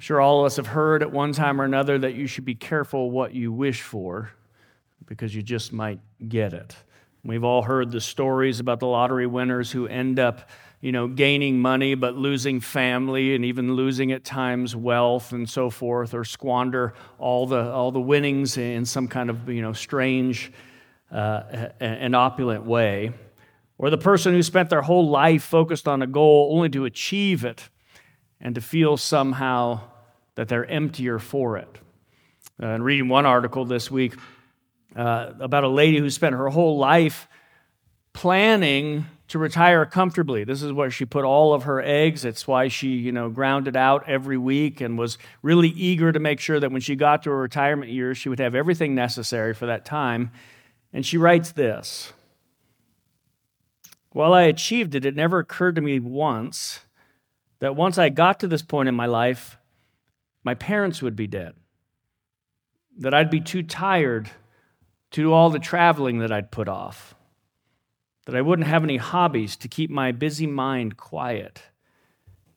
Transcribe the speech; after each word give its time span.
I'm 0.00 0.02
sure 0.02 0.18
all 0.18 0.40
of 0.40 0.46
us 0.46 0.56
have 0.56 0.68
heard 0.68 1.02
at 1.02 1.12
one 1.12 1.34
time 1.34 1.60
or 1.60 1.64
another 1.64 1.98
that 1.98 2.14
you 2.14 2.26
should 2.26 2.46
be 2.46 2.54
careful 2.54 3.10
what 3.10 3.34
you 3.34 3.52
wish 3.52 3.82
for 3.82 4.30
because 5.04 5.34
you 5.34 5.42
just 5.42 5.74
might 5.74 6.00
get 6.26 6.54
it. 6.54 6.74
We've 7.22 7.44
all 7.44 7.60
heard 7.60 7.90
the 7.90 8.00
stories 8.00 8.60
about 8.60 8.80
the 8.80 8.86
lottery 8.86 9.26
winners 9.26 9.70
who 9.70 9.86
end 9.86 10.18
up, 10.18 10.48
you 10.80 10.90
know, 10.90 11.06
gaining 11.06 11.60
money 11.60 11.96
but 11.96 12.16
losing 12.16 12.60
family 12.60 13.34
and 13.34 13.44
even 13.44 13.74
losing 13.74 14.10
at 14.10 14.24
times 14.24 14.74
wealth 14.74 15.32
and 15.32 15.46
so 15.46 15.68
forth, 15.68 16.14
or 16.14 16.24
squander 16.24 16.94
all 17.18 17.46
the 17.46 17.70
all 17.70 17.92
the 17.92 18.00
winnings 18.00 18.56
in 18.56 18.86
some 18.86 19.06
kind 19.06 19.28
of 19.28 19.50
you 19.50 19.60
know 19.60 19.74
strange 19.74 20.50
uh, 21.12 21.42
and 21.78 22.16
opulent 22.16 22.64
way. 22.64 23.12
Or 23.76 23.90
the 23.90 23.98
person 23.98 24.32
who 24.32 24.42
spent 24.42 24.70
their 24.70 24.80
whole 24.80 25.10
life 25.10 25.42
focused 25.42 25.86
on 25.86 26.00
a 26.00 26.06
goal 26.06 26.52
only 26.54 26.70
to 26.70 26.86
achieve 26.86 27.44
it 27.44 27.68
and 28.40 28.54
to 28.54 28.62
feel 28.62 28.96
somehow 28.96 29.89
that 30.40 30.48
they're 30.48 30.64
emptier 30.64 31.18
for 31.18 31.58
it. 31.58 31.68
Uh, 32.62 32.68
and 32.68 32.82
reading 32.82 33.10
one 33.10 33.26
article 33.26 33.66
this 33.66 33.90
week 33.90 34.14
uh, 34.96 35.32
about 35.38 35.64
a 35.64 35.68
lady 35.68 35.98
who 35.98 36.08
spent 36.08 36.34
her 36.34 36.48
whole 36.48 36.78
life 36.78 37.28
planning 38.14 39.04
to 39.28 39.38
retire 39.38 39.84
comfortably. 39.84 40.44
This 40.44 40.62
is 40.62 40.72
where 40.72 40.90
she 40.90 41.04
put 41.04 41.26
all 41.26 41.52
of 41.52 41.64
her 41.64 41.82
eggs. 41.82 42.24
It's 42.24 42.48
why 42.48 42.68
she, 42.68 42.88
you 42.88 43.12
know, 43.12 43.28
grounded 43.28 43.76
out 43.76 44.08
every 44.08 44.38
week 44.38 44.80
and 44.80 44.96
was 44.96 45.18
really 45.42 45.68
eager 45.68 46.10
to 46.10 46.18
make 46.18 46.40
sure 46.40 46.58
that 46.58 46.72
when 46.72 46.80
she 46.80 46.96
got 46.96 47.22
to 47.24 47.30
her 47.30 47.36
retirement 47.36 47.92
years, 47.92 48.16
she 48.16 48.30
would 48.30 48.38
have 48.38 48.54
everything 48.54 48.94
necessary 48.94 49.52
for 49.52 49.66
that 49.66 49.84
time. 49.84 50.30
And 50.90 51.04
she 51.04 51.18
writes 51.18 51.52
this 51.52 52.14
While 54.12 54.32
I 54.32 54.44
achieved 54.44 54.94
it, 54.94 55.04
it 55.04 55.14
never 55.14 55.38
occurred 55.38 55.74
to 55.74 55.82
me 55.82 56.00
once 56.00 56.80
that 57.58 57.76
once 57.76 57.98
I 57.98 58.08
got 58.08 58.40
to 58.40 58.48
this 58.48 58.62
point 58.62 58.88
in 58.88 58.94
my 58.94 59.04
life, 59.04 59.58
my 60.42 60.54
parents 60.54 61.02
would 61.02 61.16
be 61.16 61.26
dead, 61.26 61.54
that 62.98 63.14
I'd 63.14 63.30
be 63.30 63.40
too 63.40 63.62
tired 63.62 64.30
to 65.10 65.22
do 65.22 65.32
all 65.32 65.50
the 65.50 65.58
traveling 65.58 66.18
that 66.18 66.32
I'd 66.32 66.50
put 66.50 66.68
off, 66.68 67.14
that 68.26 68.36
I 68.36 68.42
wouldn't 68.42 68.68
have 68.68 68.84
any 68.84 68.96
hobbies 68.96 69.56
to 69.56 69.68
keep 69.68 69.90
my 69.90 70.12
busy 70.12 70.46
mind 70.46 70.96
quiet. 70.96 71.62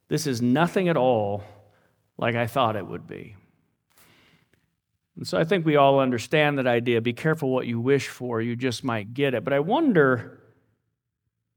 This 0.08 0.28
is 0.28 0.42
nothing 0.42 0.90
at 0.90 0.98
all 0.98 1.44
like 2.17 2.36
I 2.36 2.48
thought 2.48 2.75
it 2.75 2.88
would 2.88 3.08
be. 3.08 3.36
And 5.16 5.28
so 5.28 5.38
I 5.38 5.44
think 5.44 5.66
we 5.66 5.75
all 5.75 6.00
understand 6.00 6.58
that 6.58 6.68
idea. 6.68 7.02
Be 7.02 7.14
careful 7.14 7.50
what 7.50 7.68
you 7.68 7.80
wish 7.80 8.08
for, 8.08 8.42
you 8.42 8.56
just 8.56 8.84
might 8.84 9.14
get 9.14 9.34
it. 9.34 9.44
But 9.44 9.53
I 9.53 9.59
wonder 9.59 10.40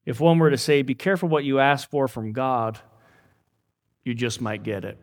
if 0.05 0.21
one 0.21 0.39
were 0.39 0.51
to 0.51 0.59
say, 0.59 0.83
Be 0.83 0.95
careful 0.95 1.29
what 1.29 1.45
you 1.45 1.59
ask 1.59 1.89
for 1.91 2.07
from 2.09 2.33
God, 2.33 2.79
you 4.05 4.15
just 4.15 4.41
might 4.41 4.63
get 4.63 4.85
it. 4.85 4.99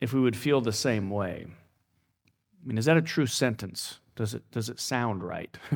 If 0.00 0.12
we 0.12 0.20
would 0.20 0.36
feel 0.36 0.60
the 0.60 0.72
same 0.72 1.10
way. 1.10 1.46
I 1.46 2.66
mean, 2.66 2.78
is 2.78 2.86
that 2.86 2.96
a 2.96 3.02
true 3.02 3.26
sentence? 3.26 4.00
Does 4.16 4.34
it, 4.34 4.50
does 4.50 4.68
it 4.68 4.80
sound 4.80 5.22
right? 5.22 5.56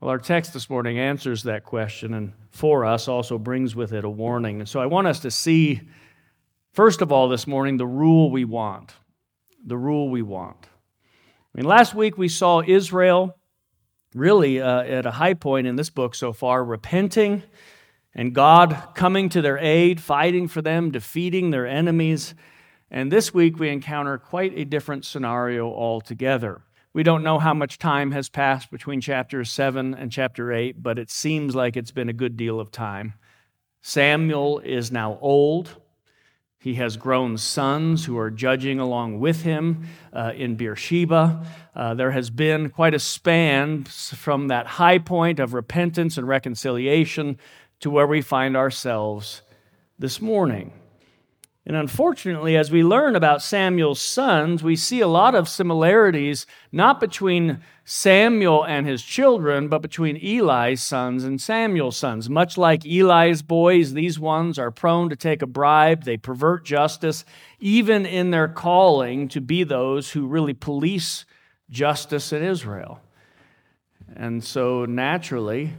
well, 0.00 0.10
our 0.10 0.18
text 0.18 0.52
this 0.52 0.70
morning 0.70 0.98
answers 0.98 1.42
that 1.44 1.64
question 1.64 2.14
and 2.14 2.32
for 2.50 2.84
us 2.84 3.08
also 3.08 3.38
brings 3.38 3.74
with 3.74 3.92
it 3.92 4.04
a 4.04 4.10
warning. 4.10 4.60
And 4.60 4.68
so 4.68 4.80
I 4.80 4.86
want 4.86 5.06
us 5.06 5.20
to 5.20 5.30
see, 5.30 5.82
first 6.72 7.02
of 7.02 7.10
all, 7.10 7.28
this 7.28 7.46
morning, 7.46 7.76
the 7.76 7.86
rule 7.86 8.30
we 8.30 8.44
want. 8.44 8.94
The 9.64 9.78
rule 9.78 10.08
we 10.10 10.22
want. 10.22 10.66
I 11.54 11.58
mean, 11.58 11.66
last 11.66 11.94
week 11.94 12.18
we 12.18 12.28
saw 12.28 12.62
Israel 12.66 13.36
really 14.14 14.60
uh, 14.60 14.82
at 14.82 15.06
a 15.06 15.10
high 15.10 15.34
point 15.34 15.66
in 15.66 15.76
this 15.76 15.90
book 15.90 16.14
so 16.14 16.32
far, 16.32 16.64
repenting 16.64 17.42
and 18.14 18.32
God 18.32 18.90
coming 18.94 19.28
to 19.30 19.42
their 19.42 19.58
aid, 19.58 20.00
fighting 20.00 20.46
for 20.46 20.62
them, 20.62 20.90
defeating 20.90 21.50
their 21.50 21.66
enemies. 21.66 22.34
And 22.94 23.10
this 23.10 23.34
week 23.34 23.58
we 23.58 23.70
encounter 23.70 24.18
quite 24.18 24.56
a 24.56 24.64
different 24.64 25.04
scenario 25.04 25.66
altogether. 25.66 26.62
We 26.92 27.02
don't 27.02 27.24
know 27.24 27.40
how 27.40 27.52
much 27.52 27.80
time 27.80 28.12
has 28.12 28.28
passed 28.28 28.70
between 28.70 29.00
chapter 29.00 29.44
7 29.44 29.94
and 29.94 30.12
chapter 30.12 30.52
8, 30.52 30.80
but 30.80 30.96
it 30.96 31.10
seems 31.10 31.56
like 31.56 31.76
it's 31.76 31.90
been 31.90 32.08
a 32.08 32.12
good 32.12 32.36
deal 32.36 32.60
of 32.60 32.70
time. 32.70 33.14
Samuel 33.82 34.60
is 34.60 34.92
now 34.92 35.18
old. 35.20 35.74
He 36.60 36.74
has 36.74 36.96
grown 36.96 37.36
sons 37.36 38.04
who 38.04 38.16
are 38.16 38.30
judging 38.30 38.78
along 38.78 39.18
with 39.18 39.42
him 39.42 39.88
uh, 40.12 40.30
in 40.36 40.54
Beersheba. 40.54 41.44
Uh, 41.74 41.94
there 41.94 42.12
has 42.12 42.30
been 42.30 42.70
quite 42.70 42.94
a 42.94 43.00
span 43.00 43.82
from 43.82 44.46
that 44.46 44.68
high 44.68 44.98
point 44.98 45.40
of 45.40 45.52
repentance 45.52 46.16
and 46.16 46.28
reconciliation 46.28 47.38
to 47.80 47.90
where 47.90 48.06
we 48.06 48.20
find 48.20 48.56
ourselves 48.56 49.42
this 49.98 50.22
morning. 50.22 50.72
And 51.66 51.76
unfortunately, 51.76 52.58
as 52.58 52.70
we 52.70 52.84
learn 52.84 53.16
about 53.16 53.40
Samuel's 53.40 54.00
sons, 54.00 54.62
we 54.62 54.76
see 54.76 55.00
a 55.00 55.08
lot 55.08 55.34
of 55.34 55.48
similarities, 55.48 56.46
not 56.70 57.00
between 57.00 57.60
Samuel 57.86 58.64
and 58.64 58.86
his 58.86 59.02
children, 59.02 59.68
but 59.68 59.80
between 59.80 60.18
Eli's 60.18 60.82
sons 60.82 61.24
and 61.24 61.40
Samuel's 61.40 61.96
sons. 61.96 62.28
Much 62.28 62.58
like 62.58 62.84
Eli's 62.84 63.40
boys, 63.40 63.94
these 63.94 64.18
ones 64.18 64.58
are 64.58 64.70
prone 64.70 65.08
to 65.08 65.16
take 65.16 65.40
a 65.40 65.46
bribe, 65.46 66.04
they 66.04 66.18
pervert 66.18 66.66
justice, 66.66 67.24
even 67.58 68.04
in 68.04 68.30
their 68.30 68.48
calling 68.48 69.26
to 69.28 69.40
be 69.40 69.64
those 69.64 70.10
who 70.10 70.26
really 70.26 70.54
police 70.54 71.24
justice 71.70 72.30
in 72.30 72.42
Israel. 72.42 73.00
And 74.14 74.44
so 74.44 74.84
naturally, 74.84 75.72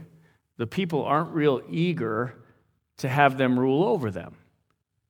the 0.56 0.66
people 0.66 1.04
aren't 1.04 1.30
real 1.30 1.62
eager 1.70 2.34
to 2.98 3.08
have 3.08 3.38
them 3.38 3.56
rule 3.56 3.84
over 3.84 4.10
them. 4.10 4.34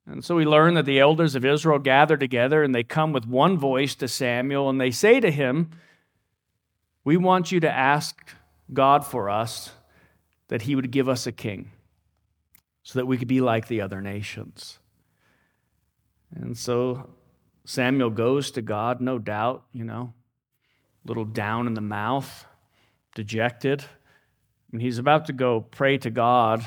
And 0.06 0.24
so 0.24 0.36
we 0.36 0.44
learn 0.44 0.74
that 0.74 0.86
the 0.86 1.00
elders 1.00 1.34
of 1.34 1.44
Israel 1.44 1.80
gather 1.80 2.16
together 2.16 2.62
and 2.62 2.74
they 2.74 2.84
come 2.84 3.12
with 3.12 3.26
one 3.26 3.58
voice 3.58 3.94
to 3.96 4.08
Samuel 4.08 4.70
and 4.70 4.80
they 4.80 4.92
say 4.92 5.18
to 5.18 5.30
him, 5.30 5.70
We 7.04 7.16
want 7.16 7.50
you 7.50 7.58
to 7.60 7.70
ask 7.70 8.16
God 8.72 9.04
for 9.04 9.28
us 9.28 9.72
that 10.48 10.62
he 10.62 10.76
would 10.76 10.92
give 10.92 11.08
us 11.08 11.26
a 11.26 11.32
king 11.32 11.72
so 12.84 13.00
that 13.00 13.06
we 13.06 13.18
could 13.18 13.26
be 13.26 13.40
like 13.40 13.66
the 13.66 13.80
other 13.80 14.00
nations. 14.00 14.78
And 16.32 16.56
so 16.56 17.10
Samuel 17.64 18.10
goes 18.10 18.52
to 18.52 18.62
God, 18.62 19.00
no 19.00 19.18
doubt, 19.18 19.64
you 19.72 19.82
know, 19.82 20.12
a 21.04 21.08
little 21.08 21.24
down 21.24 21.66
in 21.66 21.74
the 21.74 21.80
mouth, 21.80 22.46
dejected. 23.16 23.84
And 24.70 24.80
he's 24.80 24.98
about 24.98 25.26
to 25.26 25.32
go 25.32 25.62
pray 25.62 25.98
to 25.98 26.10
God 26.10 26.64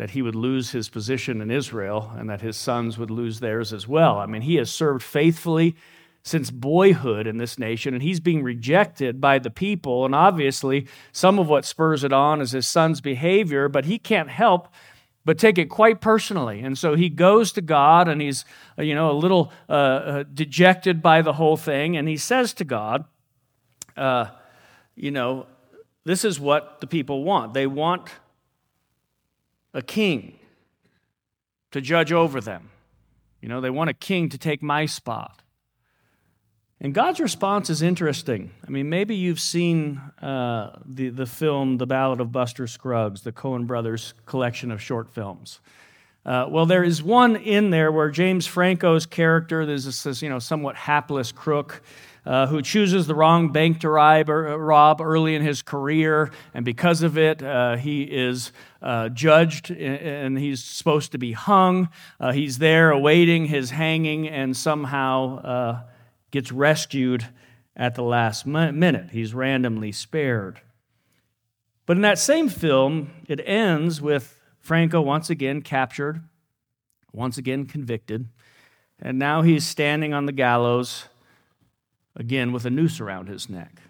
that 0.00 0.12
he 0.12 0.22
would 0.22 0.34
lose 0.34 0.70
his 0.70 0.88
position 0.88 1.42
in 1.42 1.50
Israel 1.50 2.10
and 2.16 2.30
that 2.30 2.40
his 2.40 2.56
sons 2.56 2.96
would 2.96 3.10
lose 3.10 3.40
theirs 3.40 3.70
as 3.70 3.86
well. 3.86 4.16
I 4.16 4.24
mean, 4.24 4.40
he 4.40 4.54
has 4.54 4.70
served 4.70 5.02
faithfully 5.02 5.76
since 6.22 6.50
boyhood 6.50 7.26
in 7.26 7.36
this 7.36 7.58
nation, 7.58 7.92
and 7.92 8.02
he's 8.02 8.18
being 8.18 8.42
rejected 8.42 9.20
by 9.20 9.38
the 9.38 9.50
people. 9.50 10.06
And 10.06 10.14
obviously, 10.14 10.86
some 11.12 11.38
of 11.38 11.50
what 11.50 11.66
spurs 11.66 12.02
it 12.02 12.14
on 12.14 12.40
is 12.40 12.52
his 12.52 12.66
son's 12.66 13.02
behavior, 13.02 13.68
but 13.68 13.84
he 13.84 13.98
can't 13.98 14.30
help 14.30 14.68
but 15.26 15.36
take 15.36 15.58
it 15.58 15.66
quite 15.66 16.00
personally. 16.00 16.62
And 16.62 16.78
so 16.78 16.94
he 16.94 17.10
goes 17.10 17.52
to 17.52 17.60
God 17.60 18.08
and 18.08 18.22
he's, 18.22 18.46
uh, 18.78 18.82
you 18.82 18.94
know, 18.94 19.10
a 19.10 19.12
little 19.12 19.52
uh, 19.68 19.72
uh, 19.72 20.24
dejected 20.32 21.02
by 21.02 21.20
the 21.20 21.34
whole 21.34 21.58
thing. 21.58 21.98
And 21.98 22.08
he 22.08 22.16
says 22.16 22.54
to 22.54 22.64
God, 22.64 23.04
uh, 23.98 24.28
you 24.96 25.10
know, 25.10 25.46
this 26.04 26.24
is 26.24 26.40
what 26.40 26.80
the 26.80 26.86
people 26.86 27.22
want. 27.22 27.52
They 27.52 27.66
want 27.66 28.08
a 29.74 29.82
king 29.82 30.38
to 31.70 31.80
judge 31.80 32.12
over 32.12 32.40
them. 32.40 32.70
You 33.40 33.48
know, 33.48 33.60
they 33.60 33.70
want 33.70 33.90
a 33.90 33.94
king 33.94 34.28
to 34.30 34.38
take 34.38 34.62
my 34.62 34.86
spot. 34.86 35.42
And 36.80 36.94
God's 36.94 37.20
response 37.20 37.68
is 37.68 37.82
interesting. 37.82 38.52
I 38.66 38.70
mean, 38.70 38.88
maybe 38.88 39.14
you've 39.14 39.40
seen 39.40 39.98
uh, 40.22 40.78
the, 40.86 41.10
the 41.10 41.26
film 41.26 41.76
The 41.76 41.86
Ballad 41.86 42.20
of 42.20 42.32
Buster 42.32 42.66
Scruggs, 42.66 43.22
the 43.22 43.32
Coen 43.32 43.66
brothers 43.66 44.14
collection 44.24 44.70
of 44.70 44.80
short 44.80 45.10
films. 45.10 45.60
Uh, 46.24 46.46
well, 46.48 46.66
there 46.66 46.84
is 46.84 47.02
one 47.02 47.36
in 47.36 47.70
there 47.70 47.92
where 47.92 48.10
James 48.10 48.46
Franco's 48.46 49.04
character, 49.06 49.66
there's 49.66 49.84
this, 49.84 50.22
you 50.22 50.28
know, 50.28 50.38
somewhat 50.38 50.76
hapless 50.76 51.32
crook, 51.32 51.82
uh, 52.26 52.46
who 52.46 52.62
chooses 52.62 53.06
the 53.06 53.14
wrong 53.14 53.50
bank 53.52 53.80
to 53.80 53.88
rob, 53.88 54.28
uh, 55.00 55.04
early 55.04 55.34
in 55.34 55.42
his 55.42 55.62
career, 55.62 56.30
and 56.54 56.64
because 56.64 57.02
of 57.02 57.16
it, 57.16 57.42
uh, 57.42 57.76
he 57.76 58.02
is 58.02 58.52
uh, 58.82 59.08
judged 59.08 59.70
and 59.70 60.38
he's 60.38 60.62
supposed 60.62 61.12
to 61.12 61.18
be 61.18 61.32
hung. 61.32 61.88
Uh, 62.18 62.32
he's 62.32 62.58
there 62.58 62.90
awaiting 62.90 63.46
his 63.46 63.70
hanging 63.70 64.28
and 64.28 64.56
somehow 64.56 65.38
uh, 65.38 65.80
gets 66.30 66.52
rescued 66.52 67.26
at 67.76 67.94
the 67.94 68.02
last 68.02 68.46
minute. 68.46 69.10
He's 69.10 69.34
randomly 69.34 69.92
spared. 69.92 70.60
But 71.86 71.96
in 71.96 72.02
that 72.02 72.18
same 72.18 72.48
film, 72.48 73.10
it 73.26 73.40
ends 73.44 74.00
with 74.00 74.38
Franco 74.58 75.00
once 75.00 75.30
again 75.30 75.62
captured, 75.62 76.22
once 77.12 77.38
again 77.38 77.66
convicted, 77.66 78.28
and 79.00 79.18
now 79.18 79.42
he's 79.42 79.66
standing 79.66 80.12
on 80.12 80.26
the 80.26 80.32
gallows 80.32 81.06
again 82.20 82.52
with 82.52 82.66
a 82.66 82.70
noose 82.70 83.00
around 83.00 83.28
his 83.28 83.48
neck. 83.48 83.80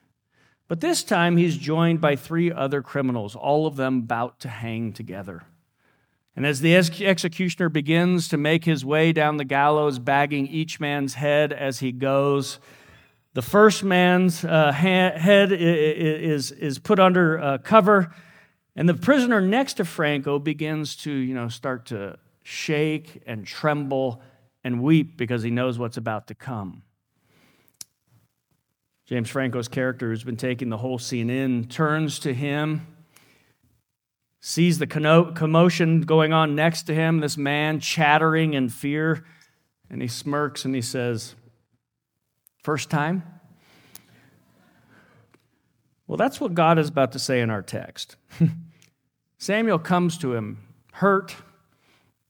But 0.68 0.80
this 0.80 1.02
time 1.02 1.36
he's 1.36 1.56
joined 1.56 2.00
by 2.00 2.14
three 2.14 2.52
other 2.52 2.80
criminals, 2.80 3.34
all 3.34 3.66
of 3.66 3.74
them 3.74 3.98
about 3.98 4.38
to 4.40 4.48
hang 4.48 4.92
together. 4.92 5.42
And 6.36 6.46
as 6.46 6.60
the 6.60 6.76
ex- 6.76 7.00
executioner 7.00 7.68
begins 7.68 8.28
to 8.28 8.36
make 8.36 8.64
his 8.64 8.84
way 8.84 9.12
down 9.12 9.36
the 9.36 9.44
gallows, 9.44 9.98
bagging 9.98 10.46
each 10.46 10.78
man's 10.78 11.14
head 11.14 11.52
as 11.52 11.80
he 11.80 11.90
goes, 11.90 12.60
the 13.34 13.42
first 13.42 13.82
man's 13.82 14.44
uh, 14.44 14.70
ha- 14.70 15.18
head 15.18 15.50
is, 15.50 16.52
is 16.52 16.78
put 16.78 17.00
under 17.00 17.40
uh, 17.40 17.58
cover, 17.58 18.14
and 18.76 18.88
the 18.88 18.94
prisoner 18.94 19.40
next 19.40 19.74
to 19.74 19.84
Franco 19.84 20.38
begins 20.38 20.94
to, 20.96 21.10
you 21.10 21.34
know, 21.34 21.48
start 21.48 21.86
to 21.86 22.16
shake 22.44 23.22
and 23.26 23.44
tremble 23.44 24.22
and 24.62 24.80
weep 24.80 25.16
because 25.16 25.42
he 25.42 25.50
knows 25.50 25.80
what's 25.80 25.96
about 25.96 26.28
to 26.28 26.34
come. 26.36 26.84
James 29.10 29.28
Franco's 29.28 29.66
character, 29.66 30.08
who's 30.10 30.22
been 30.22 30.36
taking 30.36 30.68
the 30.68 30.76
whole 30.76 30.96
scene 30.96 31.30
in, 31.30 31.64
turns 31.64 32.20
to 32.20 32.32
him, 32.32 32.86
sees 34.40 34.78
the 34.78 34.86
commotion 34.86 36.02
going 36.02 36.32
on 36.32 36.54
next 36.54 36.84
to 36.84 36.94
him, 36.94 37.18
this 37.18 37.36
man 37.36 37.80
chattering 37.80 38.54
in 38.54 38.68
fear, 38.68 39.24
and 39.90 40.00
he 40.00 40.06
smirks 40.06 40.64
and 40.64 40.76
he 40.76 40.80
says, 40.80 41.34
First 42.62 42.88
time? 42.88 43.24
Well, 46.06 46.16
that's 46.16 46.40
what 46.40 46.54
God 46.54 46.78
is 46.78 46.88
about 46.88 47.10
to 47.12 47.18
say 47.18 47.40
in 47.40 47.50
our 47.50 47.62
text. 47.62 48.14
Samuel 49.38 49.80
comes 49.80 50.18
to 50.18 50.34
him 50.34 50.58
hurt, 50.92 51.34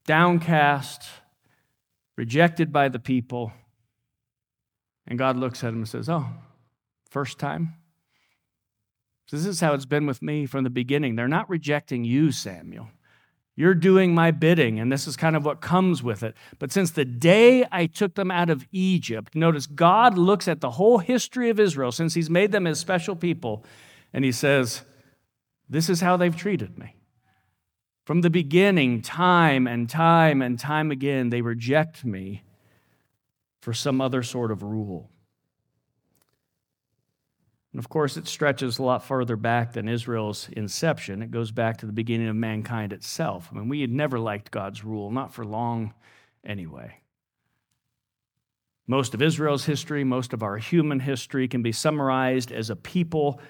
downcast, 0.06 1.02
rejected 2.16 2.72
by 2.72 2.88
the 2.88 2.98
people. 2.98 3.52
And 5.06 5.18
God 5.18 5.36
looks 5.36 5.62
at 5.62 5.68
him 5.68 5.80
and 5.80 5.88
says, 5.88 6.08
Oh, 6.08 6.26
First 7.10 7.38
time? 7.38 7.74
This 9.30 9.46
is 9.46 9.60
how 9.60 9.74
it's 9.74 9.86
been 9.86 10.06
with 10.06 10.22
me 10.22 10.46
from 10.46 10.64
the 10.64 10.70
beginning. 10.70 11.14
They're 11.14 11.28
not 11.28 11.48
rejecting 11.48 12.04
you, 12.04 12.32
Samuel. 12.32 12.88
You're 13.54 13.74
doing 13.74 14.14
my 14.14 14.30
bidding, 14.30 14.80
and 14.80 14.90
this 14.90 15.06
is 15.06 15.16
kind 15.16 15.36
of 15.36 15.44
what 15.44 15.60
comes 15.60 16.02
with 16.02 16.22
it. 16.22 16.34
But 16.58 16.72
since 16.72 16.90
the 16.90 17.04
day 17.04 17.64
I 17.70 17.86
took 17.86 18.14
them 18.14 18.30
out 18.30 18.48
of 18.48 18.66
Egypt, 18.72 19.34
notice 19.34 19.66
God 19.66 20.16
looks 20.16 20.48
at 20.48 20.60
the 20.60 20.72
whole 20.72 20.98
history 20.98 21.50
of 21.50 21.60
Israel 21.60 21.92
since 21.92 22.14
He's 22.14 22.30
made 22.30 22.52
them 22.52 22.64
His 22.64 22.80
special 22.80 23.14
people, 23.14 23.64
and 24.12 24.24
He 24.24 24.32
says, 24.32 24.82
This 25.68 25.88
is 25.88 26.00
how 26.00 26.16
they've 26.16 26.34
treated 26.34 26.78
me. 26.78 26.96
From 28.06 28.22
the 28.22 28.30
beginning, 28.30 29.02
time 29.02 29.66
and 29.66 29.88
time 29.88 30.42
and 30.42 30.58
time 30.58 30.90
again, 30.90 31.30
they 31.30 31.42
reject 31.42 32.04
me 32.04 32.42
for 33.60 33.72
some 33.72 34.00
other 34.00 34.22
sort 34.22 34.50
of 34.50 34.62
rule. 34.62 35.10
And 37.72 37.78
of 37.78 37.88
course, 37.88 38.16
it 38.16 38.26
stretches 38.26 38.78
a 38.78 38.82
lot 38.82 39.04
further 39.04 39.36
back 39.36 39.72
than 39.72 39.88
Israel's 39.88 40.48
inception. 40.52 41.22
It 41.22 41.30
goes 41.30 41.52
back 41.52 41.78
to 41.78 41.86
the 41.86 41.92
beginning 41.92 42.28
of 42.28 42.36
mankind 42.36 42.92
itself. 42.92 43.48
I 43.52 43.58
mean, 43.58 43.68
we 43.68 43.80
had 43.80 43.90
never 43.90 44.18
liked 44.18 44.50
God's 44.50 44.84
rule, 44.84 45.10
not 45.10 45.32
for 45.32 45.44
long 45.44 45.94
anyway. 46.44 46.96
Most 48.88 49.14
of 49.14 49.22
Israel's 49.22 49.64
history, 49.64 50.02
most 50.02 50.32
of 50.32 50.42
our 50.42 50.56
human 50.56 50.98
history 50.98 51.46
can 51.46 51.62
be 51.62 51.70
summarized 51.70 52.50
as 52.50 52.70
a 52.70 52.76
people 52.76 53.40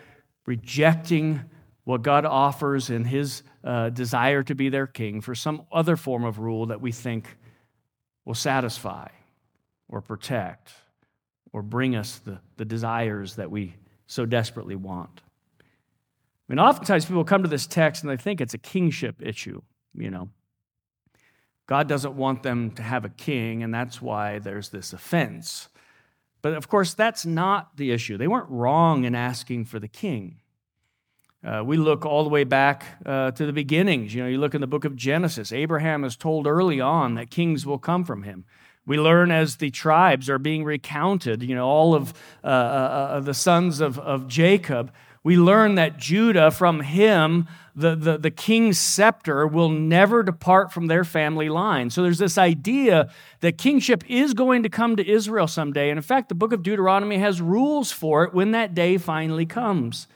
rejecting 0.44 1.40
what 1.84 2.02
God 2.02 2.26
offers 2.26 2.90
in 2.90 3.04
his 3.06 3.42
uh, 3.64 3.88
desire 3.88 4.42
to 4.42 4.54
be 4.54 4.68
their 4.68 4.86
king 4.86 5.22
for 5.22 5.34
some 5.34 5.62
other 5.72 5.96
form 5.96 6.24
of 6.24 6.38
rule 6.38 6.66
that 6.66 6.82
we 6.82 6.92
think 6.92 7.38
will 8.26 8.34
satisfy 8.34 9.08
or 9.88 10.02
protect 10.02 10.72
or 11.54 11.62
bring 11.62 11.96
us 11.96 12.18
the, 12.18 12.38
the 12.58 12.66
desires 12.66 13.36
that 13.36 13.50
we 13.50 13.74
so 14.10 14.26
desperately 14.26 14.74
want. 14.74 15.20
I 15.60 15.62
mean, 16.48 16.58
oftentimes 16.58 17.04
people 17.04 17.22
come 17.22 17.44
to 17.44 17.48
this 17.48 17.66
text 17.66 18.02
and 18.02 18.10
they 18.10 18.16
think 18.16 18.40
it's 18.40 18.54
a 18.54 18.58
kingship 18.58 19.22
issue, 19.22 19.62
you 19.94 20.10
know. 20.10 20.30
God 21.68 21.86
doesn't 21.86 22.16
want 22.16 22.42
them 22.42 22.72
to 22.72 22.82
have 22.82 23.04
a 23.04 23.08
king, 23.08 23.62
and 23.62 23.72
that's 23.72 24.02
why 24.02 24.40
there's 24.40 24.70
this 24.70 24.92
offense. 24.92 25.68
But 26.42 26.54
of 26.54 26.68
course, 26.68 26.92
that's 26.92 27.24
not 27.24 27.76
the 27.76 27.92
issue. 27.92 28.16
They 28.16 28.26
weren't 28.26 28.50
wrong 28.50 29.04
in 29.04 29.14
asking 29.14 29.66
for 29.66 29.78
the 29.78 29.86
king. 29.86 30.40
Uh, 31.44 31.62
we 31.64 31.76
look 31.76 32.04
all 32.04 32.24
the 32.24 32.30
way 32.30 32.42
back 32.42 32.84
uh, 33.06 33.30
to 33.30 33.46
the 33.46 33.52
beginnings. 33.52 34.12
You 34.12 34.24
know, 34.24 34.28
you 34.28 34.38
look 34.38 34.56
in 34.56 34.60
the 34.60 34.66
book 34.66 34.84
of 34.84 34.96
Genesis. 34.96 35.52
Abraham 35.52 36.02
is 36.02 36.16
told 36.16 36.48
early 36.48 36.80
on 36.80 37.14
that 37.14 37.30
kings 37.30 37.64
will 37.64 37.78
come 37.78 38.04
from 38.04 38.24
him. 38.24 38.44
We 38.90 38.98
learn 38.98 39.30
as 39.30 39.58
the 39.58 39.70
tribes 39.70 40.28
are 40.28 40.40
being 40.40 40.64
recounted, 40.64 41.44
you 41.44 41.54
know, 41.54 41.64
all 41.64 41.94
of 41.94 42.12
uh, 42.42 42.48
uh, 42.48 42.50
uh, 42.50 43.20
the 43.20 43.34
sons 43.34 43.80
of, 43.80 44.00
of 44.00 44.26
Jacob, 44.26 44.92
we 45.22 45.36
learn 45.36 45.76
that 45.76 45.96
Judah, 45.96 46.50
from 46.50 46.80
him, 46.80 47.46
the, 47.76 47.94
the, 47.94 48.18
the 48.18 48.32
king's 48.32 48.80
scepter 48.80 49.46
will 49.46 49.68
never 49.68 50.24
depart 50.24 50.72
from 50.72 50.88
their 50.88 51.04
family 51.04 51.48
line. 51.48 51.90
So 51.90 52.02
there's 52.02 52.18
this 52.18 52.36
idea 52.36 53.12
that 53.42 53.58
kingship 53.58 54.02
is 54.10 54.34
going 54.34 54.64
to 54.64 54.68
come 54.68 54.96
to 54.96 55.08
Israel 55.08 55.46
someday. 55.46 55.90
And 55.90 55.96
in 55.96 56.02
fact, 56.02 56.28
the 56.28 56.34
book 56.34 56.52
of 56.52 56.64
Deuteronomy 56.64 57.18
has 57.18 57.40
rules 57.40 57.92
for 57.92 58.24
it 58.24 58.34
when 58.34 58.50
that 58.50 58.74
day 58.74 58.98
finally 58.98 59.46
comes. 59.46 60.08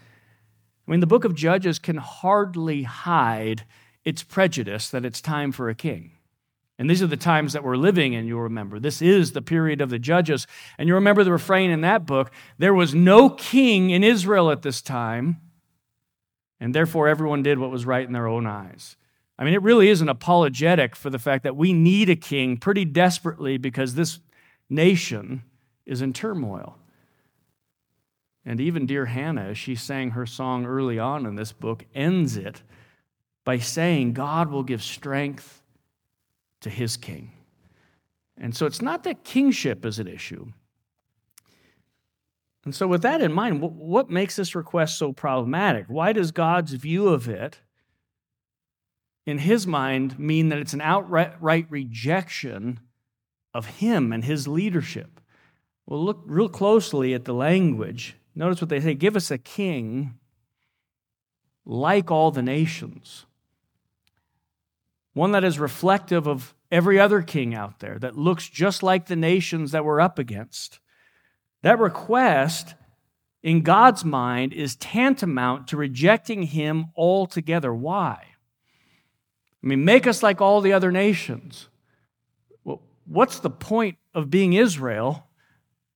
I 0.88 0.90
mean, 0.90 0.98
the 0.98 1.06
book 1.06 1.24
of 1.24 1.36
Judges 1.36 1.78
can 1.78 1.98
hardly 1.98 2.82
hide 2.82 3.66
its 4.04 4.24
prejudice 4.24 4.90
that 4.90 5.04
it's 5.04 5.20
time 5.20 5.52
for 5.52 5.68
a 5.68 5.76
king. 5.76 6.13
And 6.78 6.90
these 6.90 7.02
are 7.02 7.06
the 7.06 7.16
times 7.16 7.52
that 7.52 7.62
we're 7.62 7.76
living 7.76 8.14
in, 8.14 8.26
you'll 8.26 8.40
remember. 8.40 8.80
This 8.80 9.00
is 9.00 9.32
the 9.32 9.42
period 9.42 9.80
of 9.80 9.90
the 9.90 9.98
judges. 9.98 10.46
And 10.76 10.88
you 10.88 10.94
remember 10.94 11.22
the 11.22 11.32
refrain 11.32 11.70
in 11.70 11.82
that 11.82 12.04
book 12.04 12.32
there 12.58 12.74
was 12.74 12.94
no 12.94 13.30
king 13.30 13.90
in 13.90 14.02
Israel 14.02 14.50
at 14.50 14.62
this 14.62 14.82
time, 14.82 15.40
and 16.58 16.74
therefore 16.74 17.08
everyone 17.08 17.42
did 17.42 17.58
what 17.58 17.70
was 17.70 17.86
right 17.86 18.06
in 18.06 18.12
their 18.12 18.26
own 18.26 18.46
eyes. 18.46 18.96
I 19.38 19.44
mean, 19.44 19.54
it 19.54 19.62
really 19.62 19.88
is 19.88 20.00
an 20.00 20.08
apologetic 20.08 20.94
for 20.94 21.10
the 21.10 21.18
fact 21.18 21.42
that 21.44 21.56
we 21.56 21.72
need 21.72 22.08
a 22.08 22.16
king 22.16 22.56
pretty 22.56 22.84
desperately 22.84 23.56
because 23.56 23.94
this 23.94 24.20
nation 24.70 25.42
is 25.86 26.02
in 26.02 26.12
turmoil. 26.12 26.78
And 28.44 28.60
even 28.60 28.86
dear 28.86 29.06
Hannah, 29.06 29.46
as 29.46 29.58
she 29.58 29.74
sang 29.74 30.10
her 30.10 30.26
song 30.26 30.66
early 30.66 30.98
on 30.98 31.26
in 31.26 31.34
this 31.34 31.52
book, 31.52 31.84
ends 31.94 32.36
it 32.36 32.62
by 33.44 33.58
saying, 33.58 34.12
God 34.12 34.50
will 34.50 34.62
give 34.62 34.82
strength 34.82 35.62
to 36.64 36.70
his 36.70 36.96
king. 36.96 37.30
And 38.36 38.54
so 38.56 38.66
it's 38.66 38.82
not 38.82 39.04
that 39.04 39.22
kingship 39.22 39.86
is 39.86 39.98
an 39.98 40.08
issue. 40.08 40.46
And 42.64 42.74
so, 42.74 42.88
with 42.88 43.02
that 43.02 43.20
in 43.20 43.32
mind, 43.32 43.60
what 43.60 44.10
makes 44.10 44.36
this 44.36 44.54
request 44.54 44.98
so 44.98 45.12
problematic? 45.12 45.84
Why 45.88 46.12
does 46.12 46.32
God's 46.32 46.72
view 46.72 47.08
of 47.08 47.28
it, 47.28 47.60
in 49.26 49.38
his 49.38 49.66
mind, 49.66 50.18
mean 50.18 50.48
that 50.48 50.58
it's 50.58 50.72
an 50.72 50.80
outright 50.80 51.66
rejection 51.68 52.80
of 53.52 53.66
him 53.66 54.12
and 54.12 54.24
his 54.24 54.48
leadership? 54.48 55.20
Well, 55.86 56.02
look 56.02 56.22
real 56.24 56.48
closely 56.48 57.12
at 57.12 57.26
the 57.26 57.34
language. 57.34 58.16
Notice 58.34 58.62
what 58.62 58.70
they 58.70 58.80
say 58.80 58.94
give 58.94 59.14
us 59.14 59.30
a 59.30 59.38
king 59.38 60.18
like 61.66 62.10
all 62.10 62.30
the 62.30 62.42
nations 62.42 63.26
one 65.14 65.32
that 65.32 65.44
is 65.44 65.58
reflective 65.58 66.26
of 66.26 66.54
every 66.70 67.00
other 67.00 67.22
king 67.22 67.54
out 67.54 67.78
there, 67.78 67.98
that 68.00 68.18
looks 68.18 68.48
just 68.48 68.82
like 68.82 69.06
the 69.06 69.16
nations 69.16 69.70
that 69.70 69.84
we're 69.84 70.00
up 70.00 70.18
against. 70.18 70.80
That 71.62 71.78
request, 71.78 72.74
in 73.42 73.62
God's 73.62 74.04
mind, 74.04 74.52
is 74.52 74.76
tantamount 74.76 75.68
to 75.68 75.76
rejecting 75.76 76.42
him 76.42 76.86
altogether. 76.96 77.72
Why? 77.72 78.18
I 79.62 79.66
mean, 79.66 79.84
make 79.84 80.06
us 80.06 80.22
like 80.22 80.40
all 80.40 80.60
the 80.60 80.72
other 80.72 80.92
nations. 80.92 81.68
Well, 82.64 82.82
what's 83.06 83.38
the 83.38 83.50
point 83.50 83.96
of 84.14 84.30
being 84.30 84.52
Israel 84.52 85.26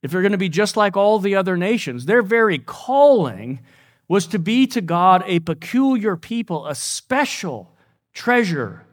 if 0.02 0.12
you're 0.12 0.22
going 0.22 0.32
to 0.32 0.38
be 0.38 0.48
just 0.48 0.76
like 0.76 0.96
all 0.96 1.18
the 1.18 1.34
other 1.34 1.56
nations? 1.56 2.06
Their 2.06 2.22
very 2.22 2.58
calling 2.58 3.60
was 4.06 4.26
to 4.28 4.38
be 4.38 4.66
to 4.68 4.80
God 4.80 5.22
a 5.26 5.40
peculiar 5.40 6.16
people, 6.16 6.66
a 6.66 6.74
special 6.74 7.76
treasure 8.14 8.86